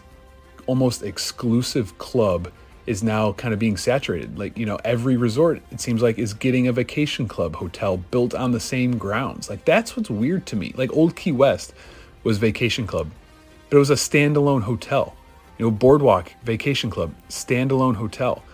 [0.70, 2.48] almost exclusive club
[2.86, 4.38] is now kind of being saturated.
[4.38, 8.36] Like, you know, every resort, it seems like, is getting a vacation club hotel built
[8.36, 9.50] on the same grounds.
[9.50, 10.72] Like, that's what's weird to me.
[10.76, 11.74] Like, Old Key West
[12.22, 13.10] was vacation club,
[13.68, 15.16] but it was a standalone hotel.
[15.58, 18.44] You know, Boardwalk Vacation Club, standalone hotel.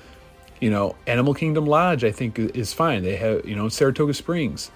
[0.58, 3.02] You know, Animal Kingdom Lodge, I think is fine.
[3.02, 4.70] They have, you know, Saratoga Springs.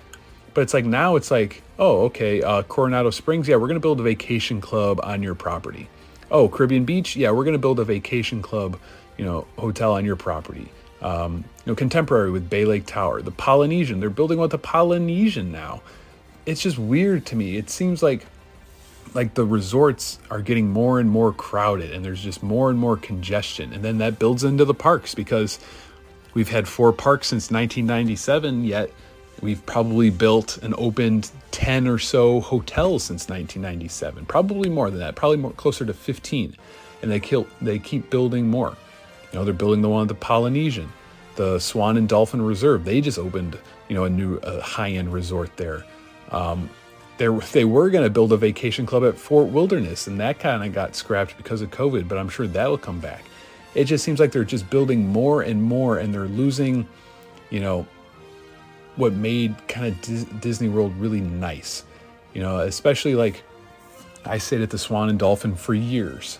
[0.52, 3.80] But it's like now it's like, oh, okay, uh, Coronado Springs, yeah, we're going to
[3.80, 5.88] build a vacation club on your property.
[6.30, 8.78] Oh, Caribbean Beach, yeah, we're going to build a vacation club,
[9.18, 10.68] you know, hotel on your property.
[11.02, 15.50] Um, you know, contemporary with Bay Lake Tower, the Polynesian, they're building with the Polynesian
[15.50, 15.82] now.
[16.46, 17.56] It's just weird to me.
[17.56, 18.26] It seems like
[19.14, 22.96] like the resorts are getting more and more crowded and there's just more and more
[22.96, 25.58] congestion and then that builds into the parks because
[26.34, 28.90] we've had four parks since 1997 yet
[29.42, 35.14] we've probably built and opened 10 or so hotels since 1997 probably more than that
[35.14, 36.56] probably more closer to 15
[37.02, 38.76] and they kill they keep building more.
[39.32, 40.92] You know they're building the one at the polynesian
[41.36, 42.84] the swan and dolphin reserve.
[42.84, 45.84] They just opened you know a new high-end resort there.
[46.30, 46.70] Um,
[47.18, 50.72] they were going to build a vacation club at Fort Wilderness, and that kind of
[50.72, 53.24] got scrapped because of COVID, but I'm sure that'll come back.
[53.74, 56.88] It just seems like they're just building more and more, and they're losing,
[57.50, 57.86] you know,
[59.00, 61.84] what made kind of Disney World really nice.
[62.34, 63.42] You know, especially like
[64.24, 66.38] I stayed at the Swan and Dolphin for years.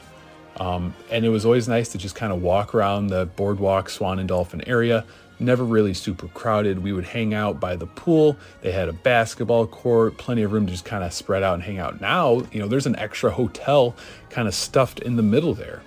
[0.56, 4.18] Um, and it was always nice to just kind of walk around the boardwalk, Swan
[4.18, 5.04] and Dolphin area,
[5.38, 6.82] never really super crowded.
[6.82, 8.36] We would hang out by the pool.
[8.60, 11.62] They had a basketball court, plenty of room to just kind of spread out and
[11.62, 12.00] hang out.
[12.00, 13.96] Now, you know, there's an extra hotel
[14.28, 15.82] kind of stuffed in the middle there.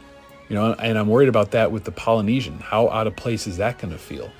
[0.50, 2.60] You know, and I'm worried about that with the Polynesian.
[2.60, 4.32] How out of place is that going to feel?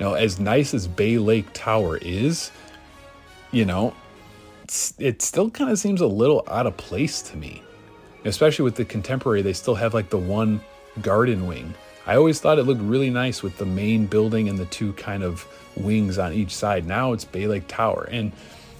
[0.00, 2.50] You know, as nice as Bay Lake Tower is,
[3.52, 3.94] you know,
[4.98, 7.62] it still kind of seems a little out of place to me.
[8.24, 10.60] Especially with the contemporary, they still have like the one
[11.02, 11.74] garden wing
[12.06, 15.22] I always thought it looked really nice with the main building and the two kind
[15.22, 16.86] of wings on each side.
[16.86, 18.08] Now it's Bay Lake Tower.
[18.10, 18.32] And,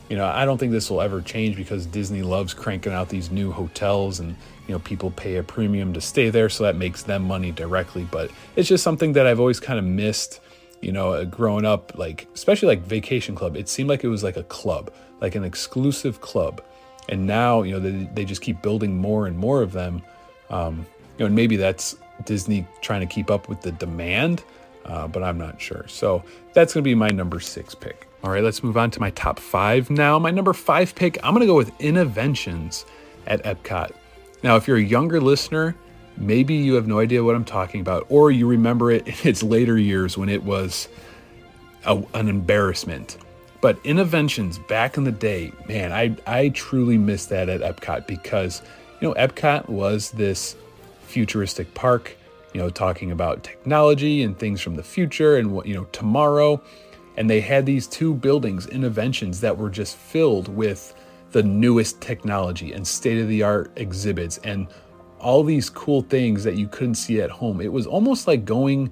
[0.09, 3.31] you know, I don't think this will ever change because Disney loves cranking out these
[3.31, 4.35] new hotels and,
[4.67, 6.49] you know, people pay a premium to stay there.
[6.49, 8.05] So that makes them money directly.
[8.11, 10.41] But it's just something that I've always kind of missed,
[10.81, 13.57] you know, uh, growing up, like, especially like Vacation Club.
[13.57, 16.63] It seemed like it was like a club, like an exclusive club.
[17.09, 20.03] And now, you know, they, they just keep building more and more of them.
[20.49, 20.87] Um,
[21.19, 24.43] you know, and maybe that's Disney trying to keep up with the demand,
[24.85, 25.85] uh, but I'm not sure.
[25.89, 28.07] So that's going to be my number six pick.
[28.23, 30.19] All right, let's move on to my top five now.
[30.19, 32.85] My number five pick, I'm going to go with Innoventions
[33.27, 33.93] at Epcot.
[34.43, 35.75] Now, if you're a younger listener,
[36.21, 39.43] maybe you have no idea what I'm talking about, or you remember it in its
[39.43, 40.89] later years when it was
[41.87, 43.17] a, an embarrassment.
[43.61, 48.63] But Innoventions back in the day, man, I, I truly miss that at Epcot because,
[49.01, 50.57] you know, Epcot was this
[51.03, 52.17] futuristic park,
[52.55, 56.61] you know, talking about technology and things from the future and what, you know, tomorrow.
[57.17, 60.95] and they had these two buildings, Innoventions, that were just filled with
[61.33, 64.67] the newest technology and state of the art exhibits and
[65.21, 67.61] all these cool things that you couldn't see at home.
[67.61, 68.91] It was almost like going,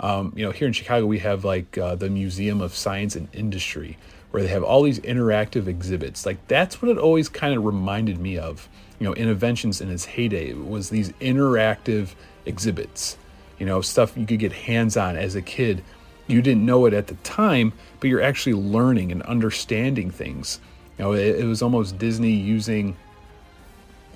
[0.00, 3.28] um, you know, here in Chicago, we have like uh, the Museum of Science and
[3.32, 3.98] Industry,
[4.30, 6.24] where they have all these interactive exhibits.
[6.24, 8.68] Like that's what it always kind of reminded me of.
[8.98, 12.14] You know, Innoventions in its heyday was these interactive
[12.46, 13.16] exhibits.
[13.58, 15.84] You know, stuff you could get hands on as a kid.
[16.26, 20.60] You didn't know it at the time, but you're actually learning and understanding things.
[20.96, 22.96] You know, it, it was almost Disney using,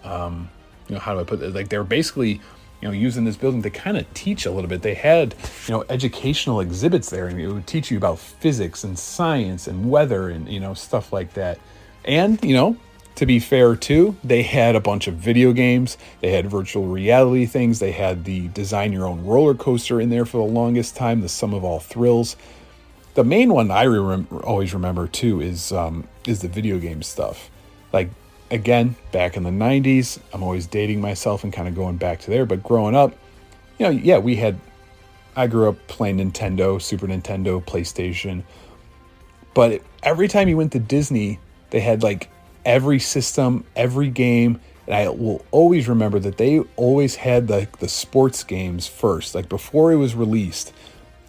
[0.04, 0.48] um,
[0.88, 1.54] you know, how do I put it?
[1.54, 2.40] Like they were basically
[2.84, 4.82] you know, using this building to kind of teach a little bit.
[4.82, 5.34] They had,
[5.66, 9.90] you know, educational exhibits there, and it would teach you about physics and science and
[9.90, 11.58] weather and you know stuff like that.
[12.04, 12.76] And you know,
[13.14, 15.96] to be fair too, they had a bunch of video games.
[16.20, 17.78] They had virtual reality things.
[17.78, 21.28] They had the design your own roller coaster in there for the longest time, the
[21.30, 22.36] sum of all thrills.
[23.14, 27.48] The main one I always remember too is um, is the video game stuff.
[27.94, 28.10] Like
[28.50, 32.30] again, back in the 90s, I'm always dating myself and kind of going back to
[32.30, 32.46] there.
[32.46, 33.14] But growing up,
[33.78, 34.58] you know, yeah, we had,
[35.36, 38.42] I grew up playing Nintendo, Super Nintendo, PlayStation.
[39.54, 41.38] But every time you went to Disney,
[41.70, 42.30] they had like
[42.64, 44.60] every system, every game.
[44.86, 49.34] And I will always remember that they always had the, the sports games first.
[49.34, 50.72] Like before it was released,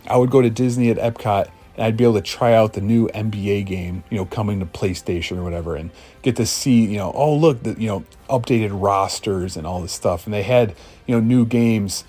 [0.07, 2.81] I would go to Disney at Epcot and I'd be able to try out the
[2.81, 6.97] new NBA game, you know, coming to PlayStation or whatever, and get to see, you
[6.97, 10.25] know, oh look, the you know updated rosters and all this stuff.
[10.25, 12.03] And they had, you know, new games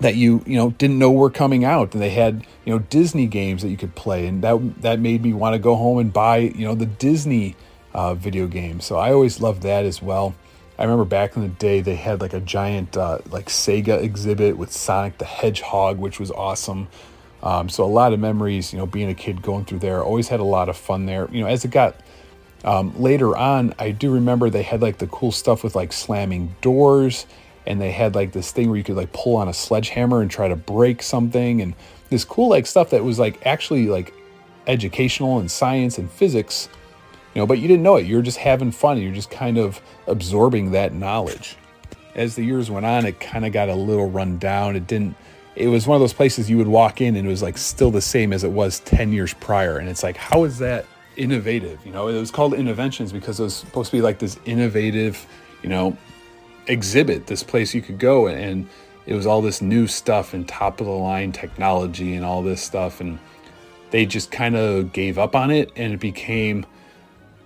[0.00, 3.26] that you you know didn't know were coming out, and they had you know Disney
[3.26, 6.12] games that you could play, and that that made me want to go home and
[6.12, 7.56] buy you know the Disney
[7.94, 8.80] uh, video game.
[8.80, 10.34] So I always loved that as well.
[10.78, 14.56] I remember back in the day they had like a giant uh, like Sega exhibit
[14.56, 16.88] with Sonic the Hedgehog, which was awesome.
[17.42, 20.02] Um, so a lot of memories, you know, being a kid going through there.
[20.02, 21.28] Always had a lot of fun there.
[21.32, 21.96] You know, as it got
[22.64, 26.54] um, later on, I do remember they had like the cool stuff with like slamming
[26.60, 27.26] doors,
[27.66, 30.30] and they had like this thing where you could like pull on a sledgehammer and
[30.30, 31.74] try to break something, and
[32.10, 34.14] this cool like stuff that was like actually like
[34.68, 36.68] educational and science and physics.
[37.34, 38.06] You know, but you didn't know it.
[38.06, 39.00] You were just having fun.
[39.00, 41.56] You're just kind of absorbing that knowledge.
[42.14, 44.76] As the years went on, it kind of got a little run down.
[44.76, 45.16] It didn't
[45.54, 47.90] it was one of those places you would walk in and it was like still
[47.90, 49.78] the same as it was 10 years prior.
[49.78, 50.86] And it's like, how is that
[51.16, 51.84] innovative?
[51.84, 55.26] You know, it was called Innoventions because it was supposed to be like this innovative,
[55.62, 55.96] you know,
[56.68, 58.68] exhibit, this place you could go and
[59.04, 62.62] it was all this new stuff and top of the line technology and all this
[62.62, 63.00] stuff.
[63.00, 63.18] And
[63.90, 66.64] they just kind of gave up on it and it became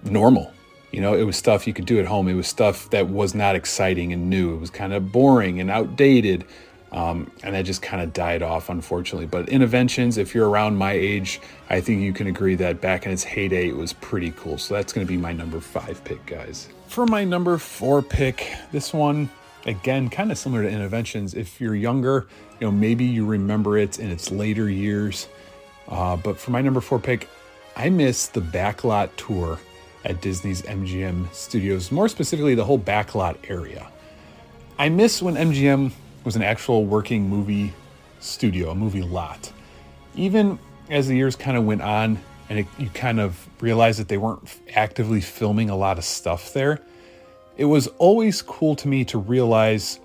[0.05, 0.53] normal.
[0.93, 2.29] You know, it was stuff you could do at home.
[2.29, 4.55] It was stuff that was not exciting and new.
[4.55, 6.45] It was kind of boring and outdated.
[6.97, 9.27] Um, and that just kind of died off, unfortunately.
[9.27, 13.13] But innoventions, if you're around my age, I think you can agree that back in
[13.13, 14.57] its heyday, it was pretty cool.
[14.57, 16.71] So that's going to be my number five pick, guys.
[16.89, 19.29] For my number four pick, this one,
[19.67, 21.35] again, kind of similar to innoventions.
[21.35, 22.29] If you're younger,
[22.61, 25.29] you know, maybe you remember it in its later years.
[25.89, 27.29] Uh, but for my number four pick,
[27.77, 29.59] I miss the backlot tour
[30.07, 33.87] at Disney's MGM studios, more specifically, the whole backlot area.
[34.79, 35.93] I miss when MGM
[36.27, 37.73] was an actual working movie
[38.19, 39.53] studio, a movie lot.
[40.17, 40.59] Even
[40.91, 42.19] as the years kind of went on
[42.51, 44.43] and it, you kind of realized that they weren't
[44.75, 46.81] actively filming a lot of stuff there,
[47.57, 50.01] it was always cool to me to realize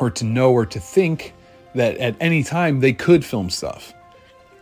[0.00, 1.32] or to know or to think
[1.76, 3.94] that at any time they could film stuff.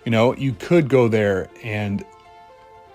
[0.04, 2.04] You know, you could go there and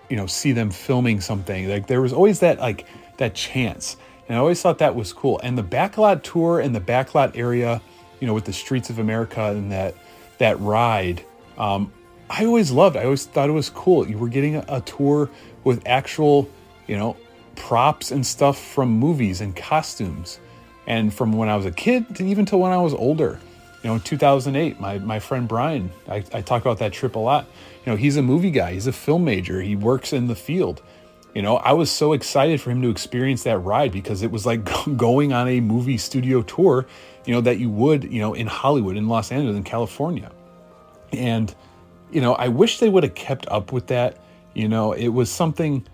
[0.10, 1.68] you know see them filming something.
[1.68, 2.86] Like there was always that like
[3.18, 3.98] that chance.
[4.30, 5.40] And I always thought that was cool.
[5.44, 7.82] And the backlot tour and the backlot area,
[8.20, 9.96] you know, with the Streets of America and that
[10.38, 11.26] that ride,
[11.58, 11.92] um,
[12.30, 12.96] I always loved.
[12.96, 14.08] I always thought it was cool.
[14.08, 15.30] You were getting a, a tour
[15.64, 16.48] with actual,
[16.88, 17.18] you know,
[17.56, 20.40] props and stuff from movies and costumes.
[20.86, 23.40] And from when I was a kid to even to when I was older.
[23.84, 27.20] You know, in 2008, my, my friend Brian, I, I talk about that trip a
[27.20, 27.46] lot.
[27.86, 30.82] You know, he's a movie guy, he's a film major, he works in the field.
[31.34, 34.46] You know, I was so excited for him to experience that ride because it was
[34.46, 36.88] like going on a movie studio tour,
[37.26, 40.32] you know, that you would, you know, in Hollywood, in Los Angeles, in California.
[41.14, 41.54] And,
[42.12, 44.18] you know, I wish they would have kept up with that.
[44.56, 45.86] You know, it was something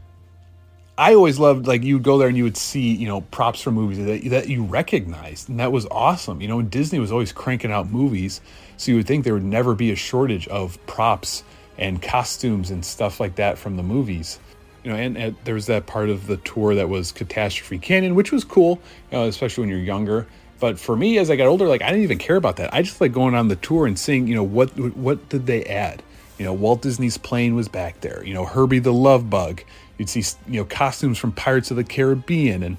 [0.97, 3.61] I always loved like you would go there and you would see, you know, props
[3.61, 5.49] from movies that, that you recognized.
[5.49, 6.39] And that was awesome.
[6.39, 8.39] You know, Disney was always cranking out movies.
[8.77, 11.43] So you would think there would never be a shortage of props
[11.77, 14.39] and costumes and stuff like that from the movies
[14.85, 18.13] you know, and, and, there was that part of the tour that was Catastrophe Canyon,
[18.13, 18.79] which was cool,
[19.11, 20.27] you know, especially when you're younger.
[20.59, 22.71] But for me, as I got older, like I didn't even care about that.
[22.71, 25.65] I just like going on the tour and seeing, you know, what what did they
[25.65, 26.03] add?
[26.37, 28.23] You know, Walt Disney's plane was back there.
[28.23, 29.63] You know, Herbie the Love Bug.
[29.97, 32.77] You'd see, you know, costumes from Pirates of the Caribbean and,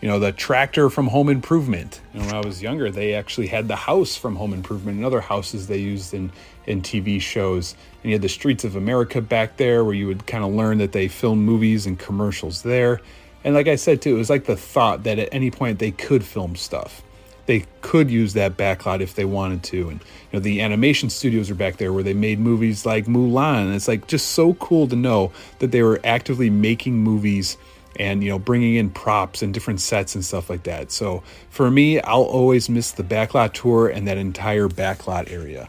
[0.00, 2.00] you know, the tractor from Home Improvement.
[2.12, 5.20] Know, when I was younger, they actually had the house from Home Improvement and other
[5.20, 6.30] houses they used in,
[6.66, 7.74] in TV shows.
[8.02, 10.78] And you had the Streets of America back there where you would kind of learn
[10.78, 13.00] that they filmed movies and commercials there.
[13.44, 15.92] And like I said too, it was like the thought that at any point they
[15.92, 17.02] could film stuff
[17.46, 19.88] they could use that backlot if they wanted to.
[19.88, 23.66] And you know, the animation studios are back there where they made movies like Mulan.
[23.66, 27.56] And it's like just so cool to know that they were actively making movies
[27.98, 30.90] and you know bringing in props and different sets and stuff like that.
[30.92, 35.68] So for me, I'll always miss the backlot tour and that entire backlot area.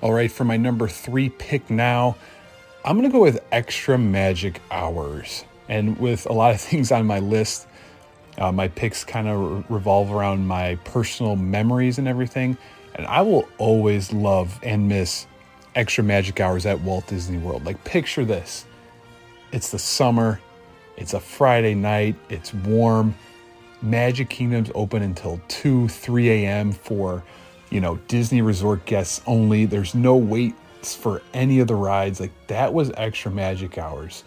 [0.00, 2.16] All right, for my number three pick now,
[2.84, 5.44] I'm going to go with Extra Magic Hours.
[5.68, 7.66] And with a lot of things on my list,
[8.36, 12.58] uh, my picks kind of revolve around my personal memories and everything.
[12.96, 15.26] And I will always love and miss
[15.74, 17.64] Extra Magic Hours at Walt Disney World.
[17.64, 18.66] Like, picture this
[19.52, 20.40] it's the summer,
[20.96, 23.14] it's a Friday night, it's warm.
[23.82, 26.72] Magic Kingdom's open until 2, 3 a.m.
[26.72, 27.22] for
[27.74, 29.66] you know, Disney resort guests only.
[29.66, 32.20] There's no waits for any of the rides.
[32.20, 34.22] Like that was extra magic hours.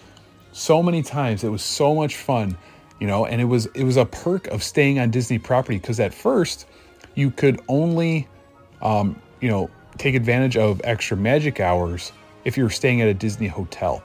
[0.52, 2.58] So many times it was so much fun,
[3.00, 6.02] you know, and it was it was a perk of staying on Disney property because
[6.02, 6.68] at first
[7.16, 8.28] you could only
[8.82, 12.12] um, you know, take advantage of extra magic hours
[12.44, 14.04] if you were staying at a Disney hotel.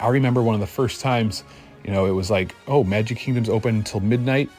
[0.00, 1.44] I remember one of the first times,
[1.84, 4.50] you know, it was like, oh, Magic Kingdom's open until midnight,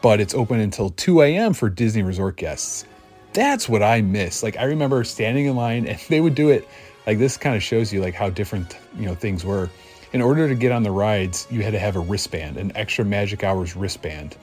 [0.00, 1.52] but it's open until 2 a.m.
[1.52, 2.86] for Disney resort guests
[3.32, 4.42] that's what I miss.
[4.42, 6.66] Like I remember standing in line and they would do it
[7.06, 9.70] like this kind of shows you like how different, you know, things were.
[10.12, 13.04] In order to get on the rides, you had to have a wristband, an extra
[13.04, 14.36] magic hours wristband.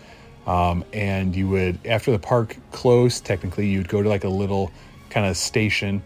[0.48, 4.72] Um, and you would after the park closed, technically you'd go to like a little
[5.10, 6.04] kind of station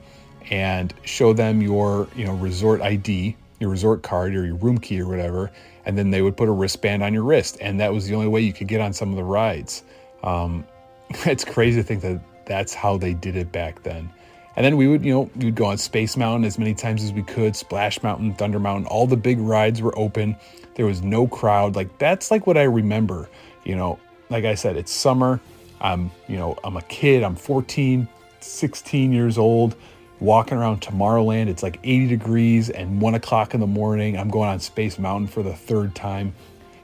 [0.49, 4.99] and show them your, you know, resort ID, your resort card or your room key
[5.01, 5.51] or whatever,
[5.85, 8.27] and then they would put a wristband on your wrist, and that was the only
[8.27, 9.83] way you could get on some of the rides.
[10.23, 10.65] Um,
[11.09, 14.09] it's crazy to think that that's how they did it back then.
[14.57, 17.13] And then we would, you know, we'd go on Space Mountain as many times as
[17.13, 20.35] we could, Splash Mountain, Thunder Mountain, all the big rides were open.
[20.75, 21.75] There was no crowd.
[21.75, 23.29] Like that's like what I remember.
[23.63, 25.39] You know, like I said, it's summer.
[25.79, 27.23] I'm, you know, I'm a kid.
[27.23, 28.07] I'm 14,
[28.41, 29.75] 16 years old,
[30.19, 31.47] walking around Tomorrowland.
[31.47, 34.17] It's like 80 degrees and one o'clock in the morning.
[34.17, 36.33] I'm going on Space Mountain for the third time.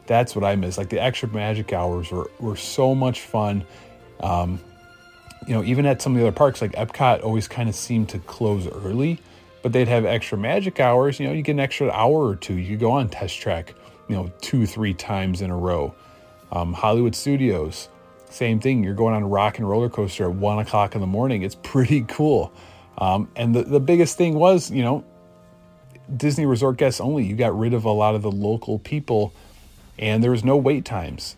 [0.05, 0.77] That's what I miss.
[0.77, 3.65] Like the extra magic hours were, were so much fun.
[4.21, 4.59] Um,
[5.47, 8.09] you know, even at some of the other parks, like Epcot always kind of seemed
[8.09, 9.19] to close early,
[9.61, 11.19] but they'd have extra magic hours.
[11.19, 12.55] You know, you get an extra hour or two.
[12.55, 13.73] You could go on test track,
[14.07, 15.93] you know, two, three times in a row.
[16.51, 17.89] Um, Hollywood Studios,
[18.29, 18.83] same thing.
[18.83, 21.41] You're going on a rock and roller coaster at one o'clock in the morning.
[21.43, 22.53] It's pretty cool.
[22.97, 25.03] Um, and the, the biggest thing was, you know,
[26.15, 27.25] Disney resort guests only.
[27.25, 29.33] You got rid of a lot of the local people
[29.97, 31.35] and there was no wait times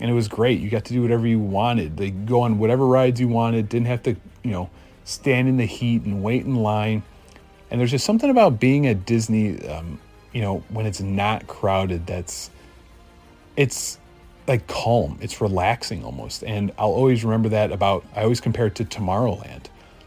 [0.00, 0.60] and it was great.
[0.60, 1.96] You got to do whatever you wanted.
[1.98, 3.68] They go on whatever rides you wanted.
[3.68, 4.70] Didn't have to, you know,
[5.04, 7.02] stand in the heat and wait in line.
[7.70, 10.00] And there's just something about being at Disney, um,
[10.32, 12.06] you know, when it's not crowded.
[12.06, 12.50] That's
[13.56, 13.98] it's
[14.48, 15.18] like calm.
[15.20, 16.42] It's relaxing almost.
[16.44, 18.04] And I'll always remember that about.
[18.16, 19.66] I always compare it to Tomorrowland.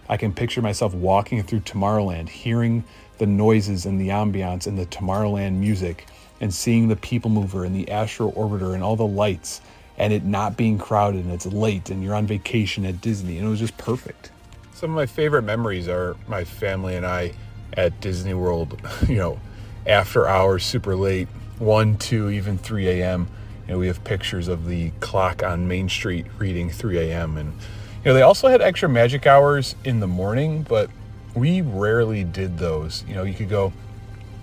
[0.09, 2.83] I can picture myself walking through Tomorrowland, hearing
[3.19, 6.07] the noises and the ambiance and the Tomorrowland music,
[6.41, 9.61] and seeing the People Mover and the Astro Orbiter and all the lights
[9.97, 13.47] and it not being crowded and it's late and you're on vacation at Disney and
[13.47, 14.31] it was just perfect.
[14.73, 17.33] Some of my favorite memories are my family and I
[17.75, 19.39] at Disney World, you know,
[19.85, 21.27] after hours, super late,
[21.59, 23.27] 1, 2, even 3 a.m.
[23.67, 27.37] You know, we have pictures of the clock on Main Street reading 3 a.m.
[27.37, 30.89] And, you know, they also had extra magic hours in the morning, but
[31.35, 33.03] we rarely did those.
[33.07, 33.73] You know, you could go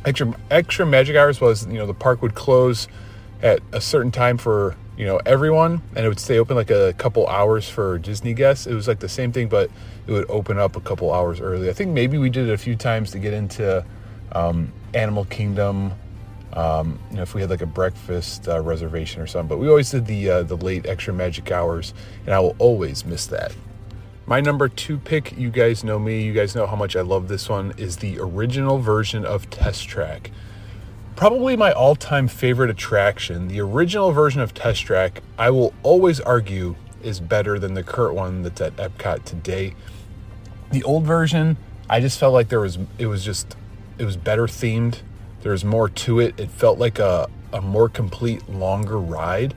[0.05, 2.89] extra extra magic hours was, you know, the park would close
[3.43, 6.93] at a certain time for you know everyone and it would stay open like a
[6.99, 8.67] couple hours for disney guests.
[8.67, 9.71] It was like the same thing but
[10.07, 11.71] it would open up a couple hours early.
[11.71, 13.83] I think maybe we did it a few times to get into
[14.33, 15.95] um, animal kingdom
[16.53, 19.71] um, you know if we had like a breakfast uh, reservation or something but we
[19.71, 21.95] always did the uh, the late extra magic hours
[22.27, 23.57] and i will always miss that.
[24.27, 27.29] My number two pick, you guys know me, you guys know how much I love
[27.29, 30.31] this one, is the original version of Test Track.
[31.21, 33.49] Probably my all time favorite attraction.
[33.49, 38.15] The original version of Test Track, I will always argue, is better than the current
[38.15, 39.75] one that's at Epcot today.
[40.71, 41.59] The old version,
[41.91, 43.55] I just felt like there was, it was just,
[43.99, 45.01] it was better themed.
[45.43, 46.41] There was more to it.
[46.41, 49.53] It felt like a, a more complete, longer ride.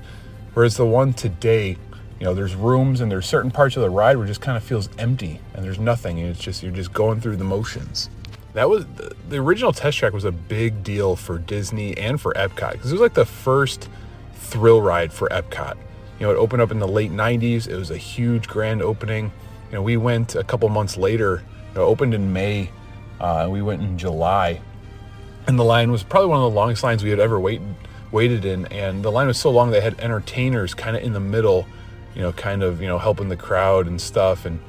[0.56, 1.78] Whereas the one today,
[2.20, 4.58] you know, there's rooms and there's certain parts of the ride where it just kind
[4.58, 6.20] of feels empty and there's nothing.
[6.20, 8.10] And it's just, you're just going through the motions.
[8.54, 8.86] That was
[9.30, 12.94] the original test track was a big deal for Disney and for Epcot because it
[12.94, 13.90] was like the first
[14.36, 15.76] thrill ride for Epcot.
[16.20, 17.68] You know, it opened up in the late 90s.
[17.68, 19.32] It was a huge grand opening.
[19.70, 21.44] You know, we went a couple months later.
[21.76, 22.70] Know, opened in May.
[23.20, 24.62] Uh, we went in July,
[25.48, 27.76] and the line was probably one of the longest lines we had ever waited
[28.12, 28.68] waited in.
[28.68, 31.66] And the line was so long they had entertainers kind of in the middle,
[32.14, 34.46] you know, kind of you know helping the crowd and stuff.
[34.46, 34.60] And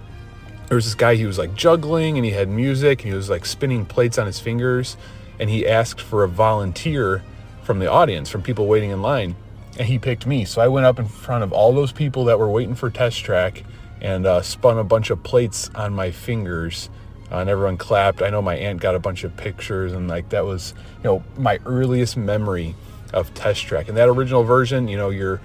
[0.75, 1.14] there was this guy.
[1.14, 4.27] He was like juggling, and he had music, and he was like spinning plates on
[4.27, 4.97] his fingers.
[5.39, 7.22] And he asked for a volunteer
[7.62, 9.35] from the audience, from people waiting in line
[9.79, 10.45] and he picked me.
[10.45, 13.25] So I went up in front of all those people that were waiting for test
[13.25, 13.64] track
[14.01, 16.91] and uh, spun a bunch of plates on my fingers.
[17.33, 18.22] Uh, and everyone clapped.
[18.22, 21.25] I know my aunt got a bunch of pictures, and like that was, you know,
[21.37, 22.75] my earliest memory
[23.12, 23.89] of Test Track.
[23.89, 25.41] And that original version, you know, you're,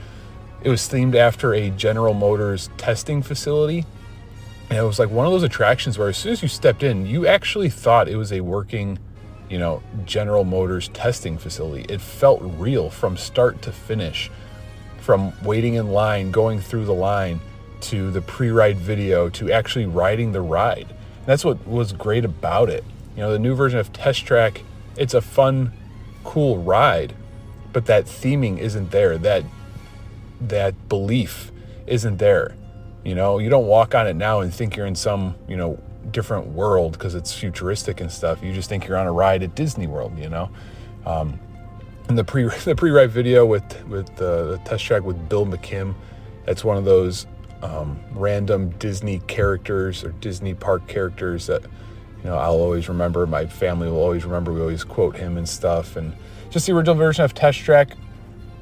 [0.62, 3.86] it was themed after a General Motors testing facility,
[4.70, 7.06] and it was like one of those attractions where as soon as you stepped in,
[7.06, 9.00] you actually thought it was a working
[9.50, 11.92] you know, General Motors testing facility.
[11.92, 14.30] It felt real from start to finish,
[15.00, 17.42] from waiting in line, going through the line,
[17.82, 20.88] to the pre ride video, to actually riding the ride.
[20.90, 22.84] And that's what was great about it.
[23.16, 24.64] You know, the new version of Test Track,
[24.96, 25.74] it's a fun,
[26.24, 27.16] cool ride,
[27.74, 29.18] but that theming isn't there.
[29.18, 29.44] That
[30.40, 31.52] that belief
[31.88, 32.56] isn't there.
[33.04, 35.80] You know, you don't walk on it now and think you're in some, you know,
[36.12, 38.44] different world because it's futuristic and stuff.
[38.44, 40.50] You just think you're on a ride at Disney World, you know.
[41.06, 41.40] Um,
[42.08, 45.46] and the pre the pre ride video with with uh, the test track with Bill
[45.46, 45.96] McKim,
[46.46, 47.28] that's one of those
[47.62, 53.26] um, random Disney characters or Disney park characters that you know I'll always remember.
[53.26, 54.52] My family will always remember.
[54.52, 55.96] We always quote him and stuff.
[55.96, 56.14] And
[56.50, 57.92] just the original version of Test Track.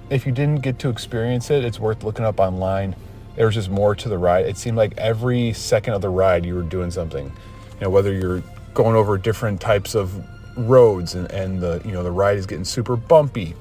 [0.09, 2.95] If you didn't get to experience it, it's worth looking up online
[3.37, 4.47] there was just more to the ride.
[4.47, 7.25] It seemed like every second of the ride you were doing something.
[7.25, 10.11] You know, whether you're going over different types of
[10.57, 13.55] roads and, and the you know the ride is getting super bumpy,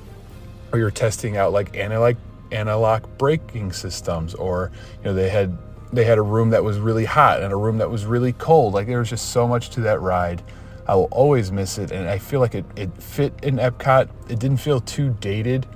[0.73, 2.17] or you're testing out like analog
[2.53, 5.57] analog braking systems, or you know they had
[5.93, 8.73] they had a room that was really hot and a room that was really cold.
[8.73, 10.43] Like there was just so much to that ride.
[10.89, 14.09] I will always miss it, and I feel like it, it fit in Epcot.
[14.31, 15.67] It didn't feel too dated.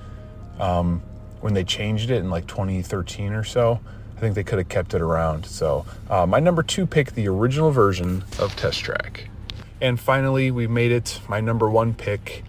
[0.59, 1.03] Um,
[1.41, 3.80] when they changed it in like 2013 or so.
[4.16, 5.47] I think they could have kept it around.
[5.47, 9.30] So, uh, my number two pick, the original version of Test Track.
[9.80, 11.20] And finally, we made it.
[11.26, 12.45] My number one pick.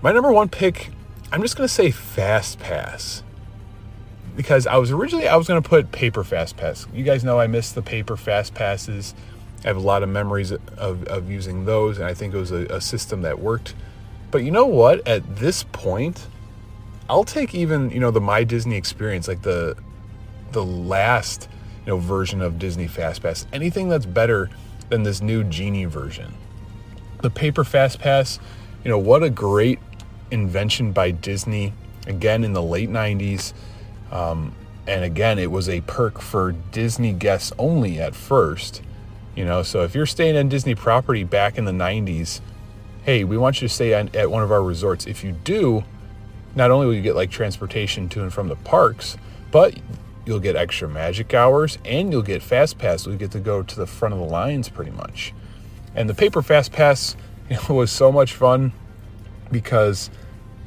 [0.00, 0.90] My number one pick,
[1.30, 3.22] I'm just going to say Fast Pass.
[4.34, 6.86] Because I was originally, I was going to put paper Fast Pass.
[6.94, 9.14] You guys know I miss the paper Fast Passes.
[9.64, 12.52] I have a lot of memories of, of using those, and I think it was
[12.52, 13.74] a, a system that worked.
[14.30, 15.06] But you know what?
[15.06, 16.28] At this point,
[17.08, 19.76] I'll take even you know the My Disney experience, like the
[20.52, 21.48] the last
[21.84, 23.46] you know version of Disney Fast Pass.
[23.52, 24.50] Anything that's better
[24.88, 26.34] than this new Genie version.
[27.22, 28.38] The paper Fast Pass,
[28.84, 29.78] you know what a great
[30.30, 31.72] invention by Disney.
[32.06, 33.52] Again in the late '90s,
[34.10, 34.54] um,
[34.86, 38.82] and again it was a perk for Disney guests only at first.
[39.34, 42.40] You know, so if you're staying on Disney property back in the '90s,
[43.04, 45.06] hey, we want you to stay on, at one of our resorts.
[45.06, 45.84] If you do,
[46.58, 49.16] not only will you get like transportation to and from the parks,
[49.52, 49.78] but
[50.26, 53.06] you'll get extra magic hours and you'll get fast pass.
[53.06, 55.32] You get to go to the front of the lines pretty much.
[55.94, 57.16] And the paper fast pass
[57.48, 58.72] you know, was so much fun
[59.52, 60.10] because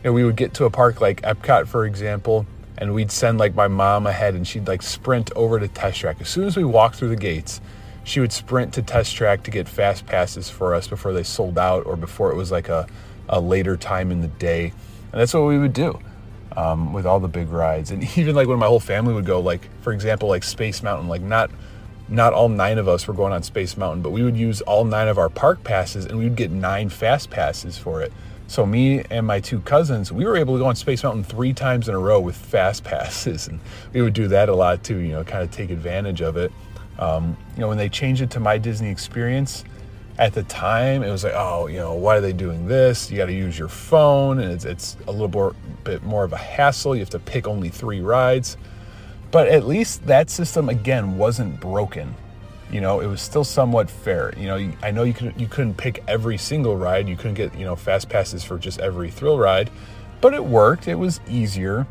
[0.04, 3.38] you know, we would get to a park like Epcot, for example, and we'd send
[3.38, 6.22] like my mom ahead and she'd like sprint over to test track.
[6.22, 7.60] As soon as we walked through the gates,
[8.06, 11.60] she would sprint to test track to get fast passes for us before they sold
[11.60, 12.88] out or before it was like a,
[13.28, 14.72] a later time in the day.
[15.12, 16.00] And that's what we would do
[16.56, 17.92] um, with all the big rides.
[17.92, 21.08] And even like when my whole family would go, like for example, like Space Mountain,
[21.08, 21.52] like not
[22.08, 24.84] not all nine of us were going on Space Mountain, but we would use all
[24.84, 28.12] nine of our park passes and we would get nine fast passes for it.
[28.48, 31.54] So me and my two cousins, we were able to go on Space Mountain three
[31.54, 33.62] times in a row with fast passes, and
[33.94, 34.98] we would do that a lot too.
[34.98, 36.52] You know, kind of take advantage of it.
[37.00, 39.64] Um, you know, when they changed it to My Disney Experience,
[40.22, 43.18] at the time it was like oh you know why are they doing this you
[43.18, 46.38] got to use your phone and it's, it's a little more, bit more of a
[46.38, 48.56] hassle you have to pick only three rides
[49.32, 52.16] but at least that system again wasn't broken
[52.72, 54.34] you know, it was still somewhat fair.
[54.38, 57.10] You know, I know you could you couldn't pick every single ride.
[57.10, 59.70] You couldn't get you know fast passes for just every thrill ride,
[60.22, 60.88] but it worked.
[60.88, 61.86] It was easier.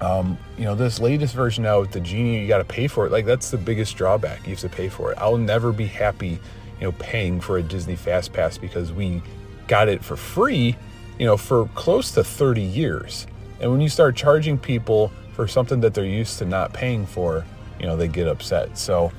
[0.00, 3.06] Um, you know, this latest version now with the genie, you got to pay for
[3.06, 3.12] it.
[3.12, 4.44] Like that's the biggest drawback.
[4.44, 5.18] You have to pay for it.
[5.18, 6.40] I'll never be happy,
[6.82, 9.22] you know, paying for a Disney Fast Pass because we
[9.68, 10.76] got it for free,
[11.16, 13.28] you know, for close to 30 years.
[13.60, 17.44] And when you start charging people for something that they're used to not paying for,
[17.78, 18.76] you know, they get upset.
[18.76, 19.12] So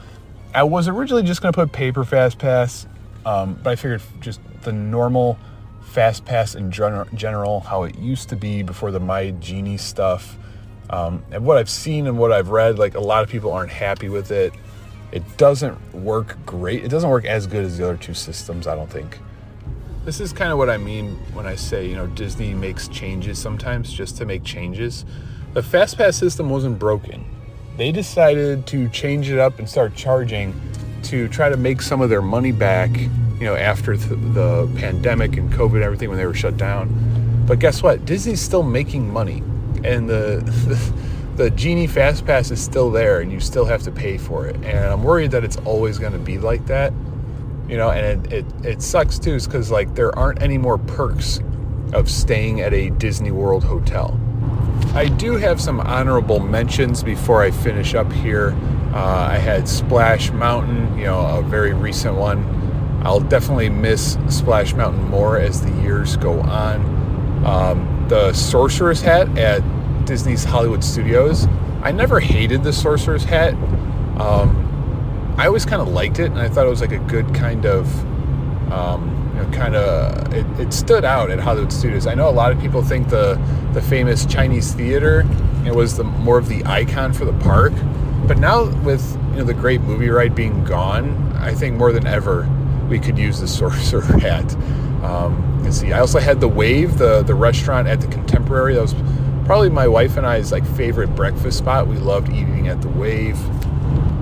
[0.54, 2.86] I was originally just going to put paper Fast Pass,
[3.26, 5.40] um, but I figured just the normal
[5.84, 10.38] Fast Pass in general, how it used to be before the My Genie stuff
[10.90, 13.72] um, and what I've seen and what I've read, like a lot of people aren't
[13.72, 14.54] happy with it.
[15.14, 16.84] It doesn't work great.
[16.84, 19.20] It doesn't work as good as the other two systems, I don't think.
[20.06, 23.38] This is kind of what I mean when I say, you know, Disney makes changes
[23.38, 25.06] sometimes just to make changes.
[25.54, 27.24] The FastPass system wasn't broken.
[27.78, 30.60] They decided to change it up and start charging
[31.04, 35.54] to try to make some of their money back, you know, after the pandemic and
[35.54, 36.90] COVID and everything when they were shut down.
[37.46, 38.04] But guess what?
[38.08, 39.44] Disney's still making money
[39.84, 40.94] and the, the,
[41.36, 44.56] the Genie Fast Pass is still there, and you still have to pay for it.
[44.58, 46.94] And I'm worried that it's always going to be like that,
[47.68, 47.90] you know.
[47.92, 51.40] And it it, it sucks too, because like there aren't any more perks
[51.94, 54.20] of staying at a Disney World hotel.
[54.94, 58.56] I do have some honorable mentions before I finish up here.
[58.94, 63.02] Uh, I had Splash Mountain, you know, a very recent one.
[63.04, 67.44] I'll definitely miss Splash Mountain more as the years go on.
[67.44, 69.62] Um, the Sorcerer's Hat at
[70.06, 71.48] Disney's Hollywood Studios.
[71.82, 73.54] I never hated the Sorcerer's Hat.
[74.20, 77.34] Um, I always kind of liked it, and I thought it was like a good
[77.34, 77.88] kind of,
[78.72, 80.34] um, you know, kind of.
[80.34, 82.08] It, it, stood out at Hollywood Studios.
[82.08, 83.42] I know a lot of people think the
[83.74, 85.26] the famous Chinese theater
[85.66, 87.72] it was the more of the icon for the park,
[88.28, 92.06] but now with you know the great movie ride being gone, I think more than
[92.06, 92.50] ever
[92.90, 94.54] we could use the Sorcerer Hat.
[95.04, 95.94] Um, let's see.
[95.94, 98.74] I also had the Wave, the the restaurant at the Contemporary.
[98.74, 98.94] That was
[99.46, 101.88] probably my wife and I's like favorite breakfast spot.
[101.88, 103.40] We loved eating at the Wave.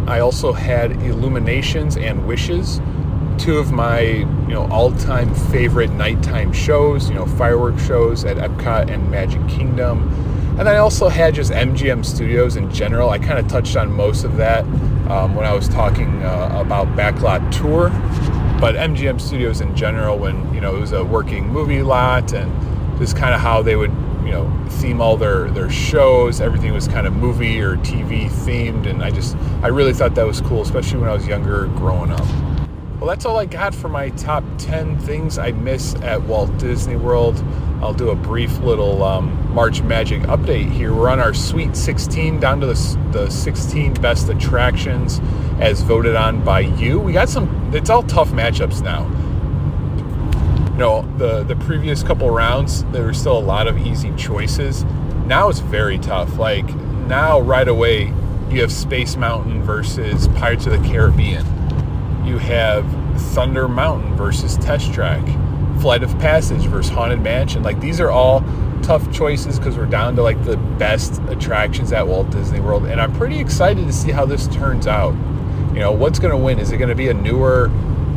[0.08, 2.82] I also had Illuminations and Wishes,
[3.38, 7.10] two of my you know all-time favorite nighttime shows.
[7.10, 10.10] You know, fireworks shows at Epcot and Magic Kingdom.
[10.60, 13.10] And I also had just MGM Studios in general.
[13.10, 14.64] I kind of touched on most of that
[15.10, 17.90] um, when I was talking uh, about Backlot Tour
[18.62, 22.52] but MGM Studios in general, when you know it was a working movie lot, and
[23.00, 23.92] just kind of how they would
[24.26, 26.42] you know theme all their their shows.
[26.42, 30.26] Everything was kind of movie or TV themed, and I just I really thought that
[30.26, 32.26] was cool, especially when I was younger, growing up.
[33.02, 36.98] Well, that's all I got for my top 10 things I miss at Walt Disney
[36.98, 37.44] World.
[37.82, 40.94] I'll do a brief little um, March Magic update here.
[40.94, 45.20] We're on our Sweet 16, down to the, the 16 best attractions
[45.60, 47.00] as voted on by you.
[47.00, 49.10] We got some, it's all tough matchups now.
[50.82, 54.84] Know, the, the previous couple rounds, there were still a lot of easy choices.
[55.26, 56.38] Now it's very tough.
[56.38, 56.66] Like,
[57.08, 58.14] now right away,
[58.50, 61.46] you have Space Mountain versus Pirates of the Caribbean
[62.26, 62.86] you have
[63.34, 65.26] Thunder Mountain versus Test Track,
[65.82, 67.64] Flight of Passage versus Haunted Mansion.
[67.64, 68.42] Like these are all
[68.84, 73.02] tough choices because we're down to like the best attractions at Walt Disney World, and
[73.02, 75.14] I'm pretty excited to see how this turns out.
[75.74, 76.60] You know, what's going to win?
[76.60, 77.70] Is it going to be a newer,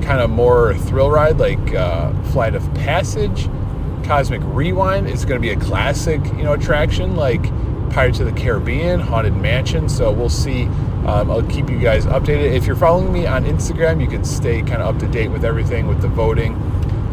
[0.05, 3.49] kind of more thrill ride like uh, Flight of Passage,
[4.05, 5.09] Cosmic Rewind?
[5.09, 7.43] Is going to be a classic, you know, attraction like
[7.91, 9.89] Pirates of the Caribbean, Haunted Mansion?
[9.89, 10.69] So we'll see
[11.07, 12.55] um, I'll keep you guys updated.
[12.55, 15.45] If you're following me on Instagram, you can stay kind of up to date with
[15.45, 16.55] everything with the voting.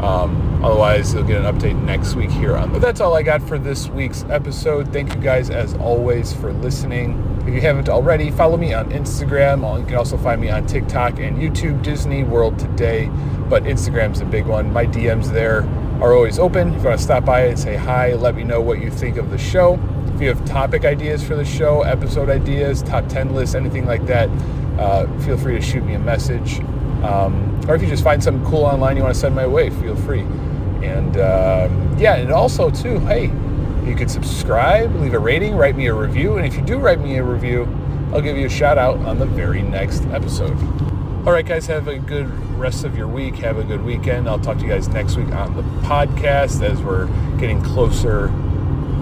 [0.02, 2.72] Um, otherwise, you'll get an update next week here on.
[2.72, 4.94] But that's all I got for this week's episode.
[4.94, 7.31] Thank you guys, as always, for listening.
[7.42, 9.80] If you haven't already, follow me on Instagram.
[9.80, 13.10] You can also find me on TikTok and YouTube, Disney World Today.
[13.50, 14.72] But Instagram's a big one.
[14.72, 15.64] My DMs there
[16.04, 16.76] are always open.
[16.76, 19.18] If you want to stop by and say hi, let me know what you think
[19.18, 19.80] of the show.
[20.14, 24.06] If you have topic ideas for the show, episode ideas, top 10 lists, anything like
[24.06, 24.30] that,
[24.78, 26.60] uh, feel free to shoot me a message.
[27.04, 29.72] Um, or if you just find something cool online you want to send my way,
[29.72, 30.22] feel free.
[30.84, 33.32] And um, yeah, and also, too, hey,
[33.86, 36.38] you can subscribe, leave a rating, write me a review.
[36.38, 37.68] And if you do write me a review,
[38.14, 40.58] I'll give you a shout out on the very next episode.
[41.26, 42.28] All right, guys, have a good
[42.58, 43.36] rest of your week.
[43.36, 44.28] Have a good weekend.
[44.28, 47.08] I'll talk to you guys next week on the podcast as we're
[47.38, 48.28] getting closer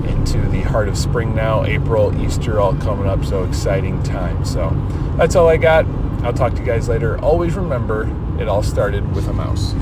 [0.06, 1.64] into the heart of spring now.
[1.64, 3.24] April, Easter, all coming up.
[3.26, 4.44] So exciting time.
[4.44, 4.70] So
[5.18, 5.86] that's all I got.
[6.24, 7.18] I'll talk to you guys later.
[7.20, 8.10] Always remember,
[8.40, 9.74] it all started with a mouse.